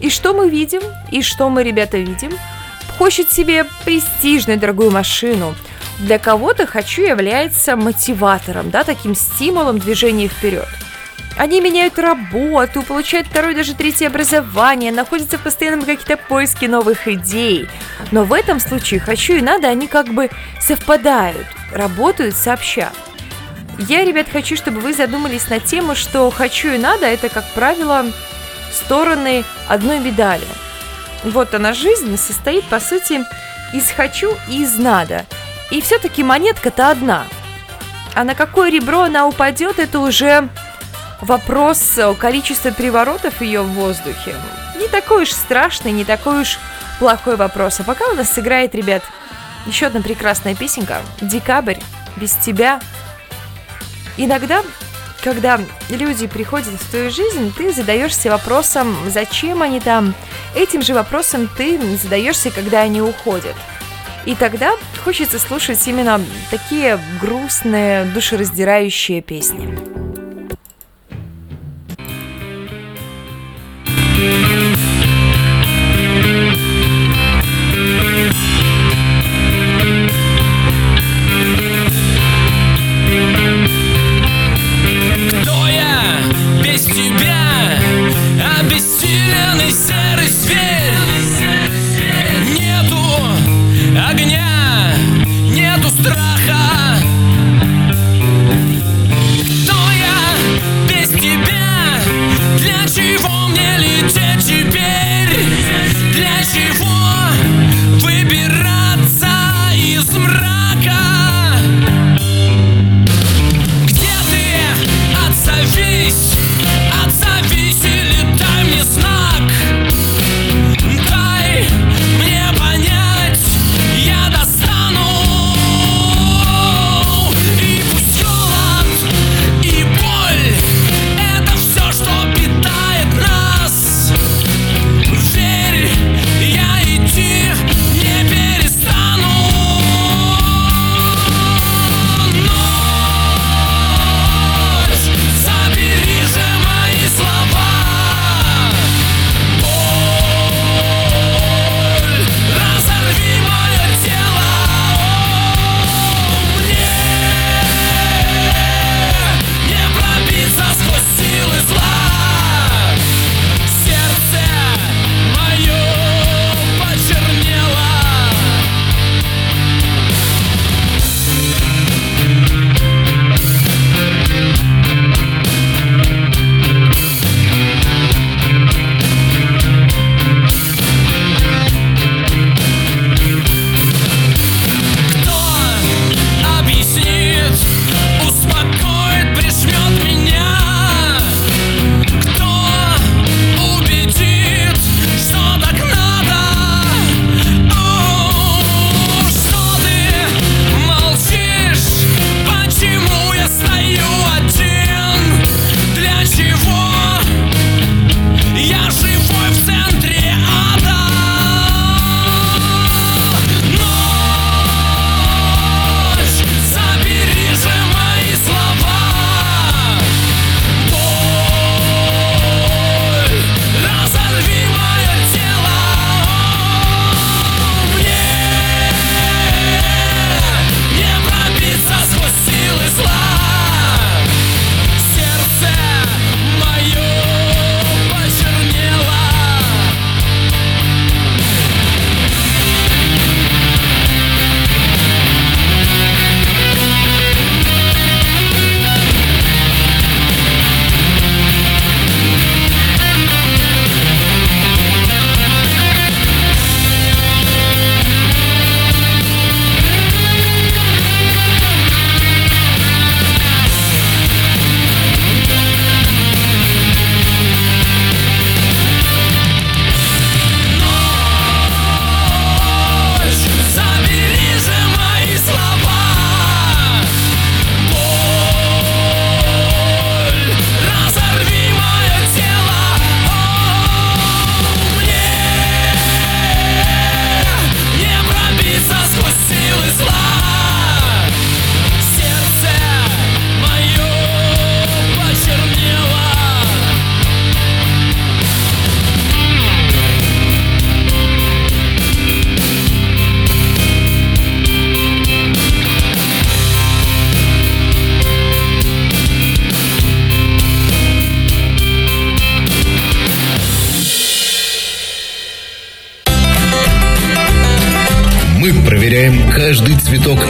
[0.00, 0.80] И что мы видим?
[1.10, 2.32] И что мы, ребята, видим?
[2.96, 5.54] Хочет себе престижную дорогую машину.
[5.98, 10.68] Для кого-то «хочу» является мотиватором, да, таким стимулом движения вперед.
[11.36, 17.68] Они меняют работу, получают второе, даже третье образование, находятся в постоянном каких-то поиске новых идей.
[18.10, 20.30] Но в этом случае «хочу» и «надо» они как бы
[20.60, 22.90] совпадают, работают сообща.
[23.78, 28.06] Я, ребят, хочу, чтобы вы задумались на тему, что «хочу» и «надо»– это, как правило,
[28.72, 30.46] стороны одной медали.
[31.24, 33.24] вот она жизнь состоит, по сути,
[33.72, 35.26] из «хочу» и из «надо».
[35.70, 37.24] И все-таки монетка-то одна.
[38.14, 40.48] А на какое ребро она упадет, это уже
[41.20, 44.34] вопрос количества переворотов ее в воздухе.
[44.76, 46.58] Не такой уж страшный, не такой уж
[46.98, 47.80] плохой вопрос.
[47.80, 49.02] А пока у нас сыграет, ребят,
[49.68, 51.02] еще одна прекрасная песенка.
[51.20, 51.78] «Декабрь.
[52.16, 52.80] Без тебя».
[54.16, 54.62] Иногда
[55.22, 55.60] когда
[55.90, 60.14] люди приходят в твою жизнь, ты задаешься вопросом, зачем они там.
[60.54, 63.56] Этим же вопросом ты задаешься, когда они уходят.
[64.26, 69.97] И тогда хочется слушать именно такие грустные, душераздирающие песни.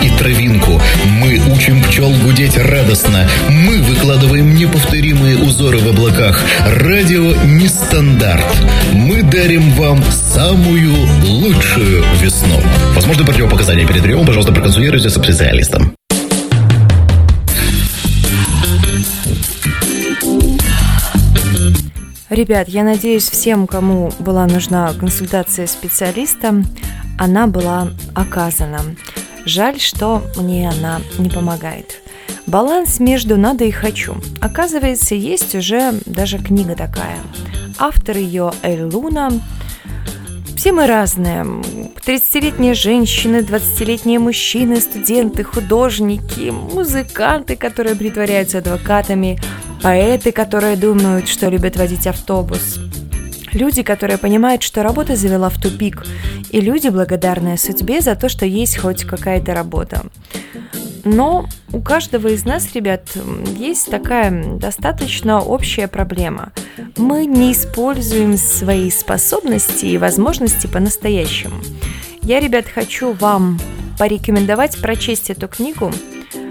[0.03, 0.81] И травинку.
[1.21, 3.29] Мы учим пчел гудеть радостно.
[3.49, 6.41] Мы выкладываем неповторимые узоры в облаках.
[6.67, 8.47] Радио нестандарт.
[8.93, 10.95] Мы дарим вам самую
[11.25, 12.61] лучшую весну.
[12.95, 15.95] Возможно, противопоказания перед приемом, пожалуйста, проконсультируйтесь со специалистом.
[22.31, 26.63] Ребят, я надеюсь, всем, кому была нужна консультация специалиста,
[27.19, 28.81] она была оказана.
[29.49, 32.03] Жаль, что мне она не помогает.
[32.47, 34.17] Баланс между надо и хочу.
[34.43, 37.17] Оказывается, есть уже даже книга такая.
[37.79, 39.31] Автор ее Эль Луна.
[40.55, 41.45] Все мы разные.
[41.45, 49.41] 30-летние женщины, 20-летние мужчины, студенты, художники, музыканты, которые притворяются адвокатами,
[49.83, 52.79] поэты, которые думают, что любят водить автобус,
[53.53, 56.05] люди, которые понимают, что работа завела в тупик,
[56.51, 60.03] и люди, благодарные судьбе за то, что есть хоть какая-то работа.
[61.05, 63.09] Но у каждого из нас, ребят,
[63.57, 66.53] есть такая достаточно общая проблема.
[66.97, 71.57] Мы не используем свои способности и возможности по-настоящему.
[72.23, 73.59] Я, ребят, хочу вам
[73.99, 75.93] порекомендовать прочесть эту книгу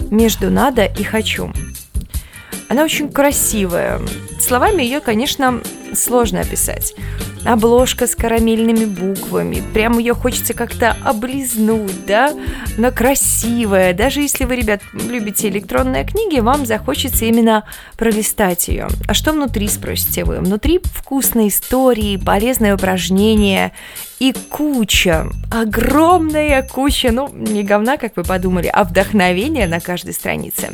[0.09, 1.51] «Между надо и хочу».
[2.69, 4.01] Она очень красивая.
[4.41, 5.61] Словами ее, конечно,
[5.95, 6.93] сложно описать.
[7.45, 9.63] Обложка с карамельными буквами.
[9.73, 12.33] Прям ее хочется как-то облизнуть, да?
[12.77, 13.93] Но красивая.
[13.93, 17.63] Даже если вы, ребят, любите электронные книги, вам захочется именно
[17.97, 18.87] пролистать ее.
[19.07, 20.39] А что внутри, спросите вы?
[20.39, 23.71] Внутри вкусные истории, полезные упражнения
[24.19, 30.71] и куча, огромная куча, ну, не говна, как вы подумали, а вдохновения на каждой странице.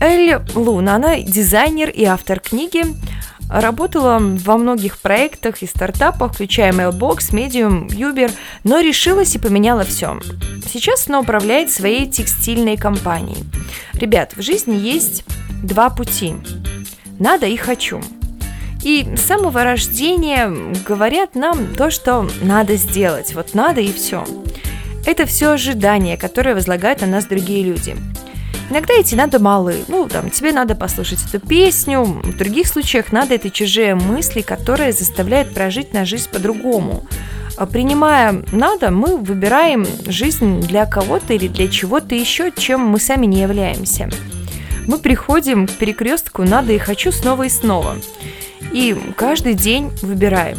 [0.00, 2.82] Элли Луна, она дизайнер и автор книги,
[3.48, 8.30] работала во многих проектах и стартапах, включая Mailbox, Medium, Uber,
[8.64, 10.18] но решилась и поменяла все.
[10.72, 13.44] Сейчас она управляет своей текстильной компанией.
[13.94, 15.24] Ребят, в жизни есть
[15.62, 16.34] два пути.
[17.18, 18.00] Надо и хочу.
[18.82, 20.52] И с самого рождения
[20.86, 23.34] говорят нам то, что надо сделать.
[23.34, 24.24] Вот надо и все.
[25.06, 27.96] Это все ожидания, которые возлагают на нас другие люди–
[28.72, 29.84] Иногда эти надо малы.
[29.88, 32.04] Ну, там, тебе надо послушать эту песню.
[32.04, 37.04] В других случаях надо это чужие мысли, которые заставляют прожить на жизнь по-другому.
[37.58, 43.26] А принимая надо, мы выбираем жизнь для кого-то или для чего-то еще, чем мы сами
[43.26, 44.08] не являемся.
[44.86, 47.98] Мы приходим к перекрестку надо и хочу снова и снова.
[48.72, 50.56] И каждый день выбираем.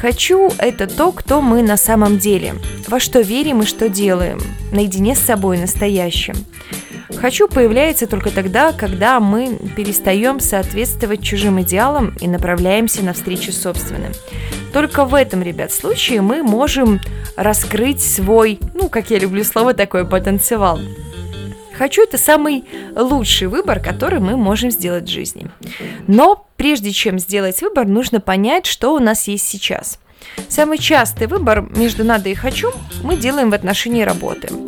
[0.00, 2.54] Хочу– это то, кто мы на самом деле,
[2.88, 4.40] во что верим и что делаем,
[4.72, 6.34] наедине с собой настоящим.
[7.20, 14.12] Хочу появляется только тогда, когда мы перестаем соответствовать чужим идеалам и направляемся навстречу собственным.
[14.72, 16.98] Только в этом, ребят, случае мы можем
[17.36, 20.80] раскрыть свой, ну, как я люблю слово такое, потенциал.
[21.80, 25.50] Хочу– это самый лучший выбор, который мы можем сделать в жизни.
[26.06, 29.98] Но прежде чем сделать выбор, нужно понять, что у нас есть сейчас.
[30.50, 32.70] Самый частый выбор между «надо» и «хочу»
[33.02, 34.48] мы делаем в отношении работы–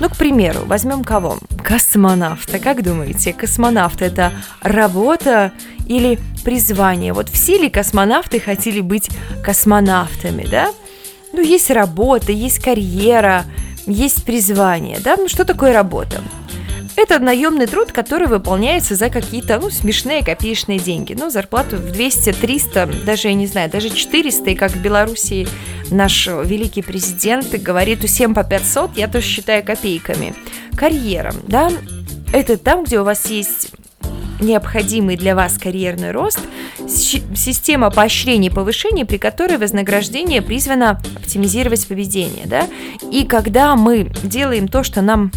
[0.00, 1.38] ну, к примеру, возьмем кого?
[1.64, 2.60] Космонавта.
[2.60, 5.50] Как думаете, космонавт– это работа
[5.88, 7.12] или призвание?
[7.12, 9.10] Вот все ли космонавты хотели быть
[9.42, 10.72] космонавтами, да?
[11.32, 13.44] Ну, есть работа, есть карьера,
[13.86, 15.16] есть призвание, да?
[15.16, 16.22] Ну, что такое работа?
[16.98, 21.16] Это наемный труд, который выполняется за какие-то, ну, смешные копеечные деньги.
[21.16, 25.46] Ну, зарплату в 200, 300, даже, я не знаю, даже 400, и как в Беларуси
[25.92, 30.34] наш великий президент говорит, всем по 500, я тоже считаю копейками.
[30.76, 31.70] Карьера, да,
[32.32, 33.70] это там, где у вас есть
[34.40, 36.40] необходимый для вас карьерный рост,
[36.88, 42.46] система поощрений и повышений, при которой вознаграждение призвано оптимизировать поведение.
[42.46, 42.66] Да?
[43.12, 45.30] И когда мы делаем то, что нам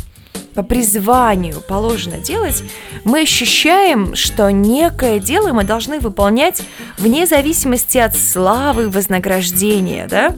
[0.54, 2.64] по призванию положено делать,
[3.04, 6.62] мы ощущаем, что некое дело мы должны выполнять
[6.97, 10.36] вне зависимости от славы, вознаграждения, да?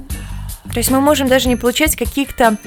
[0.73, 2.57] То есть мы можем даже не получать каких-то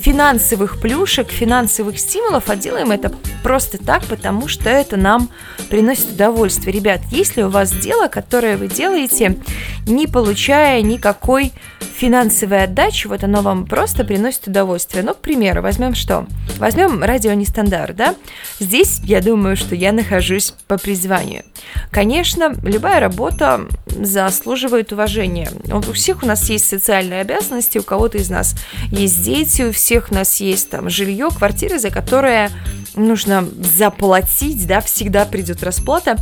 [0.00, 3.10] финансовых плюшек, финансовых стимулов, а делаем это
[3.42, 5.30] просто так, потому что это нам
[5.70, 6.72] приносит удовольствие.
[6.72, 9.38] Ребят, есть ли у вас дело, которое вы делаете,
[9.86, 11.52] не получая никакой
[11.94, 15.02] финансовой отдачи, вот оно вам просто приносит удовольствие.
[15.02, 16.26] Ну, к примеру, возьмем что?
[16.58, 18.14] Возьмем радио нестандарт, да?
[18.58, 21.44] Здесь я думаю, что я нахожусь по призванию.
[21.90, 25.50] Конечно, любая работа заслуживает уважения.
[25.72, 28.54] У всех у нас есть социальные обязанности, у кого-то из нас
[28.90, 32.50] есть дети, у всех у нас есть там жилье, квартиры, за которые
[32.94, 36.16] нужно заплатить, да, всегда придет расплата.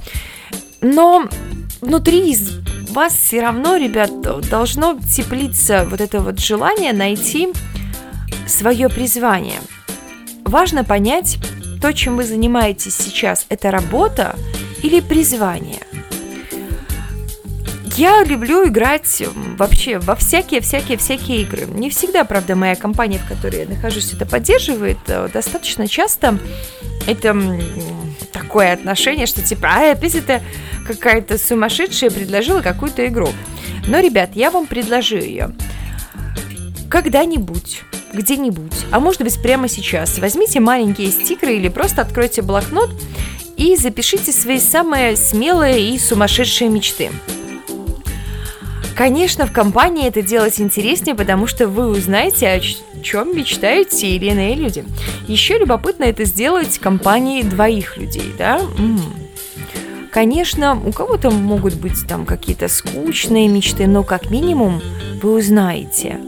[0.81, 1.29] Но
[1.81, 2.37] внутри
[2.91, 4.11] вас все равно, ребят,
[4.49, 7.49] должно теплиться вот это вот желание найти
[8.47, 9.61] свое призвание.
[10.45, 11.39] Важно понять,
[11.81, 14.37] то, чем вы занимаетесь сейчас, это работа
[14.83, 15.81] или призвание.
[17.97, 19.23] Я люблю играть
[19.59, 21.67] вообще во всякие-всякие-всякие игры.
[21.67, 24.99] Не всегда, правда, моя компания, в которой я нахожусь, это поддерживает.
[25.09, 26.39] Э, достаточно часто
[27.07, 27.37] это
[28.33, 30.41] такое отношение, что типа, а, опять это
[30.87, 33.29] какая-то сумасшедшая предложила какую-то игру.
[33.87, 35.55] Но, ребят, я вам предложу ее.
[36.89, 37.83] Когда-нибудь
[38.13, 42.91] где-нибудь, а может быть прямо сейчас, возьмите маленькие стикеры или просто откройте блокнот
[43.57, 47.11] и запишите свои самые смелые и сумасшедшие мечты.
[49.03, 52.61] Конечно, в компании это делать интереснее, потому что вы узнаете, о
[53.03, 54.85] чем мечтают те или иные люди.
[55.27, 58.61] Еще любопытно это сделать в компании двоих людей, да?
[58.61, 59.03] М-м.
[60.13, 64.81] Конечно, у кого-то могут быть там какие-то скучные мечты, но как минимум
[65.21, 66.21] вы узнаете.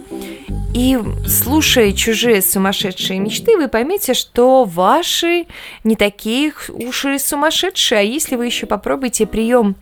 [0.75, 0.99] И
[1.29, 5.47] слушая чужие сумасшедшие мечты, вы поймете, что ваши
[5.85, 8.01] не такие уж и сумасшедшие.
[8.01, 9.77] А если вы еще попробуете прием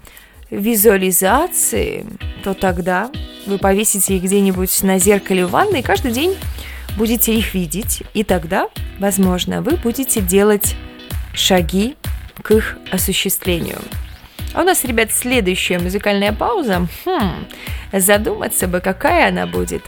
[0.53, 2.05] визуализации,
[2.45, 3.11] то тогда
[3.47, 6.37] вы повесите их где-нибудь на зеркале в ванной и каждый день
[6.97, 8.03] будете их видеть.
[8.13, 10.77] И тогда, возможно, вы будете делать
[11.35, 11.97] шаги
[12.43, 13.79] к их осуществлению.
[14.53, 16.87] А у нас, ребят, следующая музыкальная пауза.
[17.07, 17.47] Хм,
[17.93, 19.83] задуматься бы, какая она будет.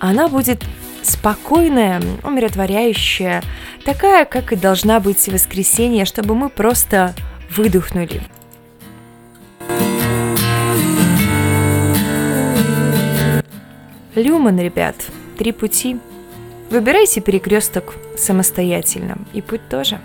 [0.00, 0.64] Она будет
[1.02, 3.44] спокойная, умиротворяющая,
[3.84, 7.14] такая, как и должна быть в воскресенье, чтобы мы просто
[7.50, 8.22] выдохнули.
[14.18, 14.96] Люман, ребят,
[15.38, 15.98] три пути.
[16.70, 20.00] Выбирайте перекресток самостоятельно, и путь тоже.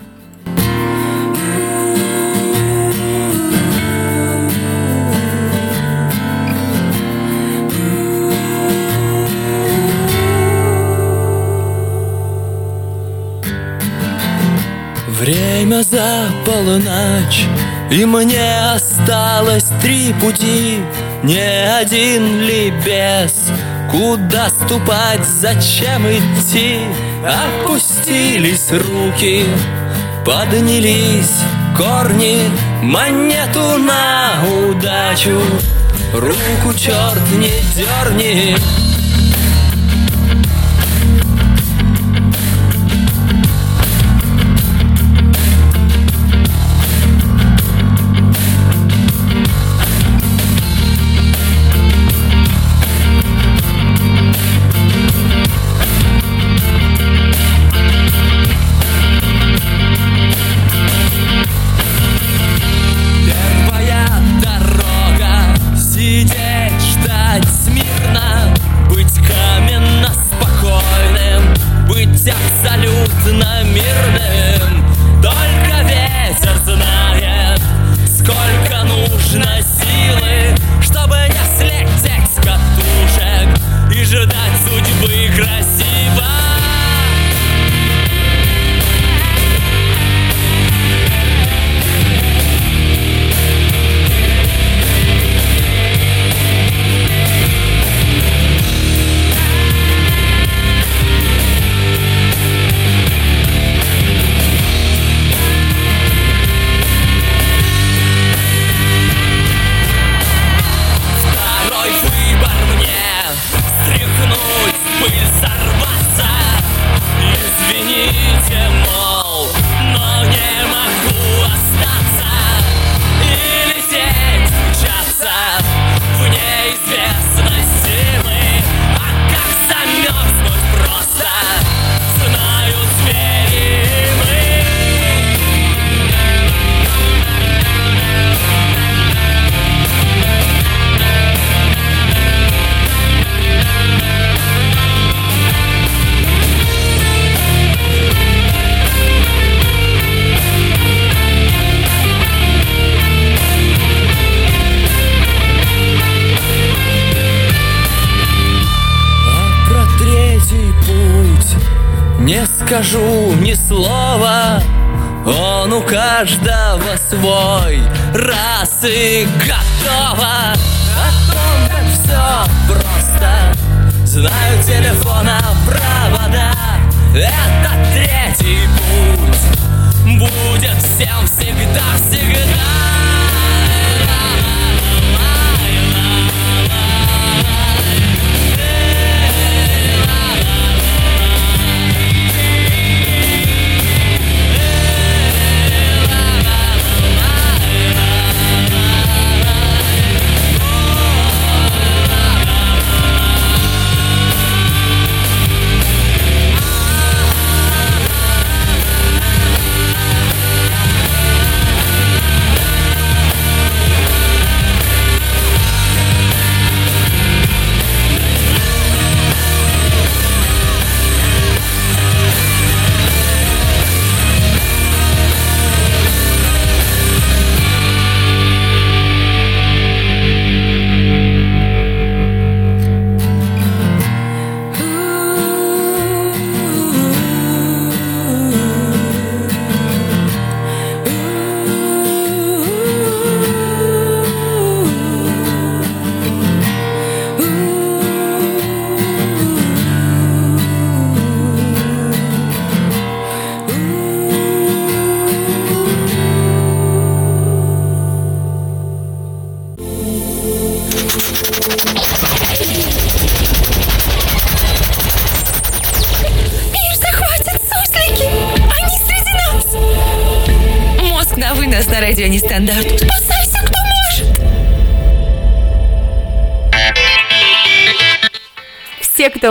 [15.19, 17.47] Время за полночь,
[17.89, 20.81] и мне осталось три пути,
[21.23, 21.39] не
[21.79, 23.49] один ли без
[23.93, 26.79] Куда ступать, зачем идти?
[27.23, 29.45] Опустились руки,
[30.25, 31.43] поднялись
[31.77, 32.39] корни
[32.81, 35.39] Монету на удачу,
[36.11, 38.57] руку черт не дерни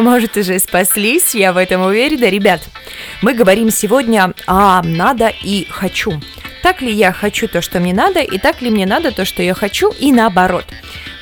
[0.03, 2.29] может, уже спаслись, я в этом уверена.
[2.29, 2.63] Ребят,
[3.23, 6.21] мы говорим сегодня о «надо» и «хочу».
[6.63, 9.43] Так ли я хочу то, что мне надо, и так ли мне надо то, что
[9.43, 10.65] я хочу, и наоборот.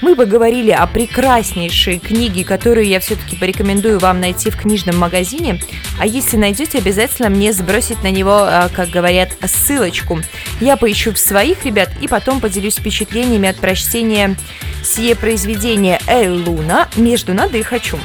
[0.03, 5.61] Мы бы говорили о прекраснейшей книге, которую я все-таки порекомендую вам найти в книжном магазине.
[5.99, 10.21] А если найдете, обязательно мне сбросить на него, а, как говорят, ссылочку.
[10.61, 14.37] Я поищу в своих ребят и потом поделюсь впечатлениями от прочтения
[14.83, 17.99] сие произведения Эй Луна между надо и хочу.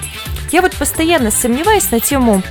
[0.56, 2.42] Я вот постоянно сомневаюсь на тему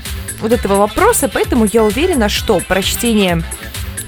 [0.43, 3.43] вот этого вопроса, поэтому я уверена, что прочтение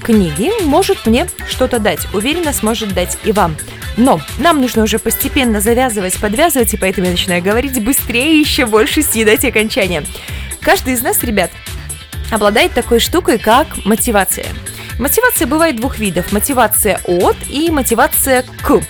[0.03, 2.07] книги может мне что-то дать.
[2.12, 3.57] Уверена, сможет дать и вам.
[3.97, 9.01] Но нам нужно уже постепенно завязывать, подвязывать, и поэтому я начинаю говорить быстрее, еще больше
[9.01, 10.05] съедать окончания.
[10.61, 11.51] Каждый из нас, ребят,
[12.30, 14.49] обладает такой штукой, как мотивация.
[14.99, 16.32] Мотивация бывает двух видов.
[16.32, 18.82] Мотивация от и мотивация к.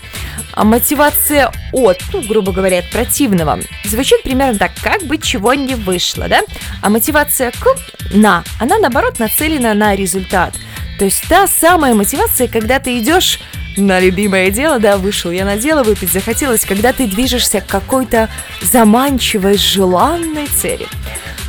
[0.53, 5.75] А мотивация от, ну, грубо говоря, от противного, звучит примерно так, как бы чего не
[5.75, 6.41] вышло, да?
[6.83, 7.77] А мотивация к
[8.13, 10.55] на, она наоборот нацелена на результат.
[10.99, 13.41] То есть та самая мотивация, когда ты идешь
[13.77, 18.31] на любимое дело, да, вышел я на дело, выпить захотелось, когда ты движешься к какой-то
[18.63, 20.87] заманчивой, желанной цели.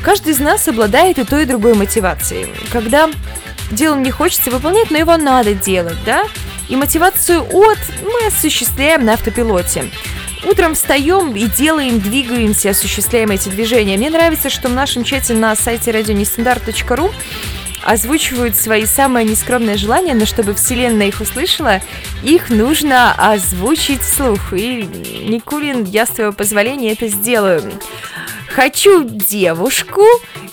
[0.04, 2.50] Каждый из нас обладает и той, и другой мотивацией.
[2.72, 3.10] Когда
[3.72, 6.24] делом не хочется выполнять, но его надо делать, да?
[6.70, 9.86] И мотивацию от мы осуществляем на автопилоте.
[10.46, 13.98] Утром встаем и делаем, двигаемся, осуществляем эти движения.
[13.98, 17.12] Мне нравится, что в нашем чате на сайте радионестандарт.ру
[17.84, 21.82] озвучивают свои самые нескромные желания, но чтобы Вселенная их услышала,
[22.22, 24.54] их нужно озвучить вслух.
[24.54, 24.84] И,
[25.28, 27.64] Никулин, я с твоего позволения это сделаю.
[28.58, 30.02] Хочу девушку,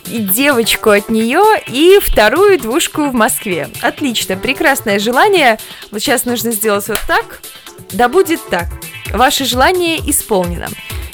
[0.05, 3.71] и девочку от нее, и вторую двушку в Москве.
[3.81, 5.59] Отлично, прекрасное желание.
[5.91, 7.41] Вот сейчас нужно сделать вот так.
[7.93, 8.67] Да будет так.
[9.15, 10.69] Ваше желание исполнено.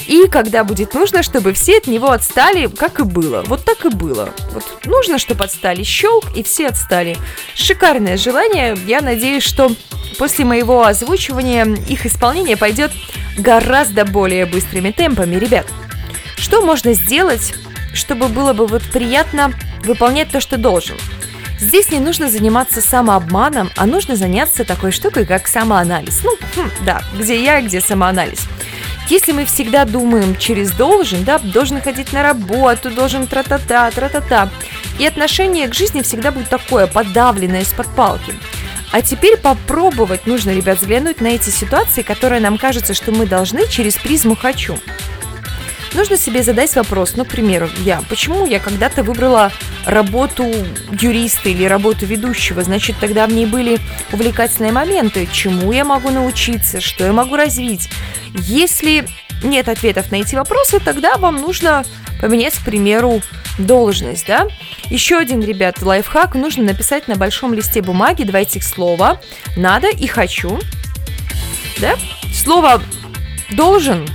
[0.08, 3.44] И когда будет нужно, чтобы все от него отстали, как и было.
[3.46, 4.30] Вот так и было.
[4.52, 5.84] Вот нужно, чтобы отстали.
[5.84, 7.16] Щелк, и все отстали.
[7.54, 8.76] Шикарное желание.
[8.88, 9.70] Я надеюсь, что
[10.18, 12.90] после моего озвучивания их исполнение пойдет
[13.38, 15.68] гораздо более быстрыми темпами, ребят.
[16.40, 17.52] Что можно сделать,
[17.92, 19.52] чтобы было бы вот приятно
[19.84, 20.96] выполнять то, что должен?
[21.58, 26.22] Здесь не нужно заниматься самообманом, а нужно заняться такой штукой, как самоанализ.
[26.24, 28.48] Ну, хм, да, где я, где самоанализ.
[29.10, 34.48] Если мы всегда думаем через должен, да, должен ходить на работу, должен тра-та-та, тра-та-та,
[34.98, 38.32] и отношение к жизни всегда будет такое, подавленное из-под палки.
[38.92, 43.68] А теперь попробовать нужно, ребят, взглянуть на эти ситуации, которые нам кажется, что мы должны
[43.68, 44.78] через призму «хочу».
[45.94, 49.52] Нужно себе задать вопрос, ну, к примеру, я, почему я когда-то выбрала
[49.84, 50.44] работу
[50.92, 53.78] юриста или работу ведущего, значит, тогда в ней были
[54.12, 57.90] увлекательные моменты, чему я могу научиться, что я могу развить.
[58.34, 59.06] Если
[59.42, 61.84] нет ответов на эти вопросы, тогда вам нужно
[62.20, 63.20] поменять, к примеру,
[63.58, 64.46] должность, да?
[64.90, 66.34] Еще один, ребят, лайфхак.
[66.34, 69.20] Нужно написать на большом листе бумаги два этих слова
[69.56, 70.58] «надо» и «хочу».
[71.80, 71.96] Да?
[72.32, 72.82] Слово
[73.52, 74.06] «должен»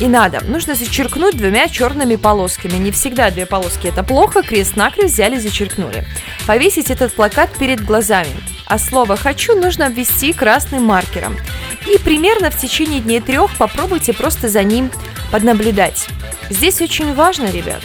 [0.00, 0.40] и надо.
[0.44, 2.78] Нужно зачеркнуть двумя черными полосками.
[2.78, 6.06] Не всегда две полоски это плохо, крест-накрест взяли, зачеркнули.
[6.46, 8.34] Повесить этот плакат перед глазами.
[8.66, 11.36] А слово «хочу» нужно ввести красным маркером.
[11.86, 14.90] И примерно в течение дней трех попробуйте просто за ним
[15.30, 16.06] поднаблюдать.
[16.48, 17.82] Здесь очень важно, ребят,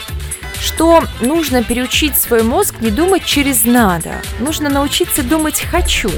[0.59, 4.21] что нужно переучить свой мозг не думать через «надо».
[4.39, 6.09] Нужно научиться думать «хочу».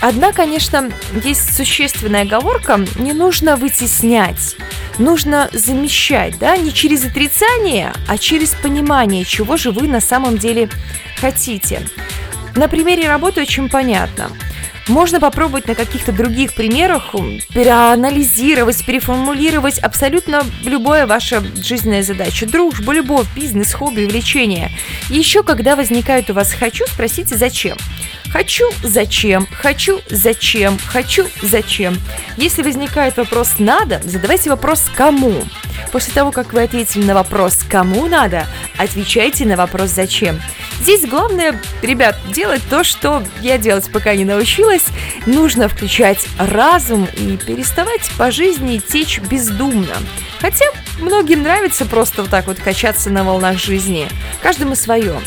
[0.00, 0.90] Одна, конечно,
[1.24, 4.56] есть существенная оговорка, не нужно вытеснять,
[4.98, 10.68] нужно замещать, да, не через отрицание, а через понимание, чего же вы на самом деле
[11.20, 11.82] хотите.
[12.54, 14.30] На примере работы очень понятно.
[14.86, 17.12] Можно попробовать на каких-то других примерах
[17.54, 22.46] переанализировать, переформулировать абсолютно любое ваше жизненная задача.
[22.46, 24.70] Дружба, любовь, бизнес, хобби, увлечение.
[25.08, 27.78] еще, когда возникает у вас «хочу», спросите «зачем?».
[28.34, 29.46] Хочу– зачем?
[29.46, 30.76] Хочу– зачем?
[30.88, 31.96] Хочу– зачем?
[32.36, 35.44] Если возникает вопрос «надо», задавайте вопрос «кому?».
[35.92, 40.42] После того, как вы ответили на вопрос «кому надо?», отвечайте на вопрос «зачем?».
[40.80, 44.86] Здесь главное, ребят, делать то, что я делать пока не научилась.
[45.26, 49.94] Нужно включать разум и переставать по жизни течь бездумно.
[50.40, 50.66] Хотя
[50.98, 54.08] многим нравится просто вот так вот качаться на волнах жизни.
[54.42, 55.20] Каждому свое.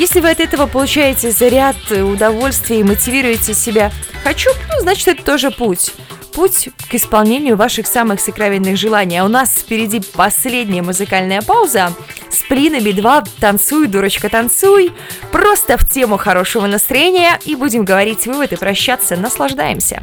[0.00, 3.92] Если вы от этого получаете заряд, удовольствие и мотивируете себя
[4.24, 5.92] «хочу», ну, значит, это тоже путь.
[6.32, 9.18] Путь к исполнению ваших самых сокровенных желаний.
[9.18, 11.92] А у нас впереди последняя музыкальная пауза.
[12.30, 14.94] Сплина Би-2, танцуй, дурочка, танцуй.
[15.32, 19.16] Просто в тему хорошего настроения и будем говорить вывод и прощаться.
[19.16, 20.02] Наслаждаемся.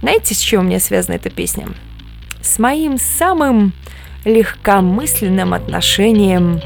[0.00, 1.68] Знаете, с чем у меня связана эта песня?
[2.40, 3.74] С моим самым
[4.24, 6.62] легкомысленным отношением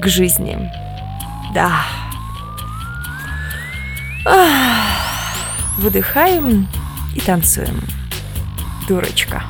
[0.00, 0.58] к жизни.
[1.54, 1.82] Да.
[4.26, 4.90] Ах.
[5.78, 6.68] Выдыхаем
[7.14, 7.80] и танцуем.
[8.88, 9.42] Дурочка.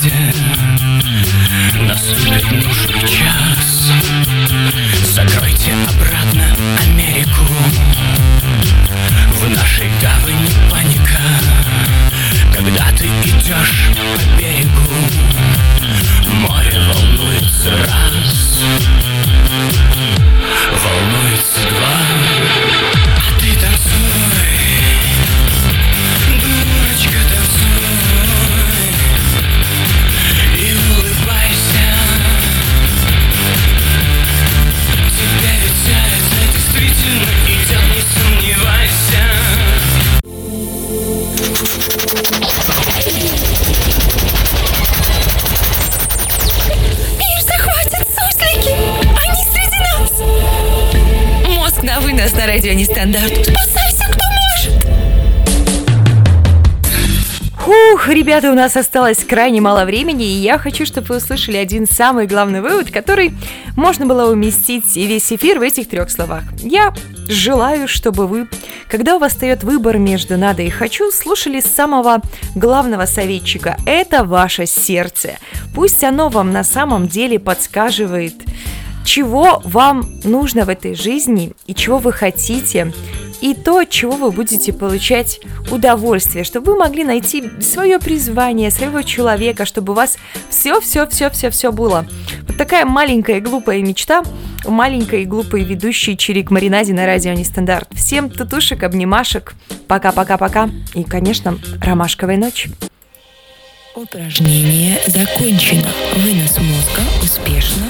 [0.00, 0.32] gwiazdzie
[1.86, 2.91] Na swych nóżkach
[58.32, 62.26] ребята, у нас осталось крайне мало времени, и я хочу, чтобы вы услышали один самый
[62.26, 63.34] главный вывод, который
[63.76, 66.44] можно было уместить и весь эфир в этих трех словах.
[66.62, 66.94] Я
[67.28, 68.48] желаю, чтобы вы,
[68.88, 72.22] когда у вас встает выбор между «надо» и «хочу», слушали самого
[72.54, 73.76] главного советчика.
[73.84, 75.32] Это ваше сердце.
[75.74, 78.36] Пусть оно вам на самом деле подсказывает,
[79.04, 82.94] чего вам нужно в этой жизни и чего вы хотите,
[83.42, 85.40] и то, от чего вы будете получать
[85.70, 90.16] удовольствие, чтобы вы могли найти свое призвание, своего человека, чтобы у вас
[90.48, 92.06] все-все-все-все-все было.
[92.48, 94.22] Вот такая маленькая глупая мечта
[94.64, 97.88] маленькой и глупой ведущей Чирик Маринаде на радио Нестандарт.
[97.94, 99.54] Всем тутушек, обнимашек,
[99.88, 102.70] пока-пока-пока и, конечно, ромашковой ночи.
[103.94, 105.88] Упражнение закончено.
[106.14, 107.84] Вынос мозга успешно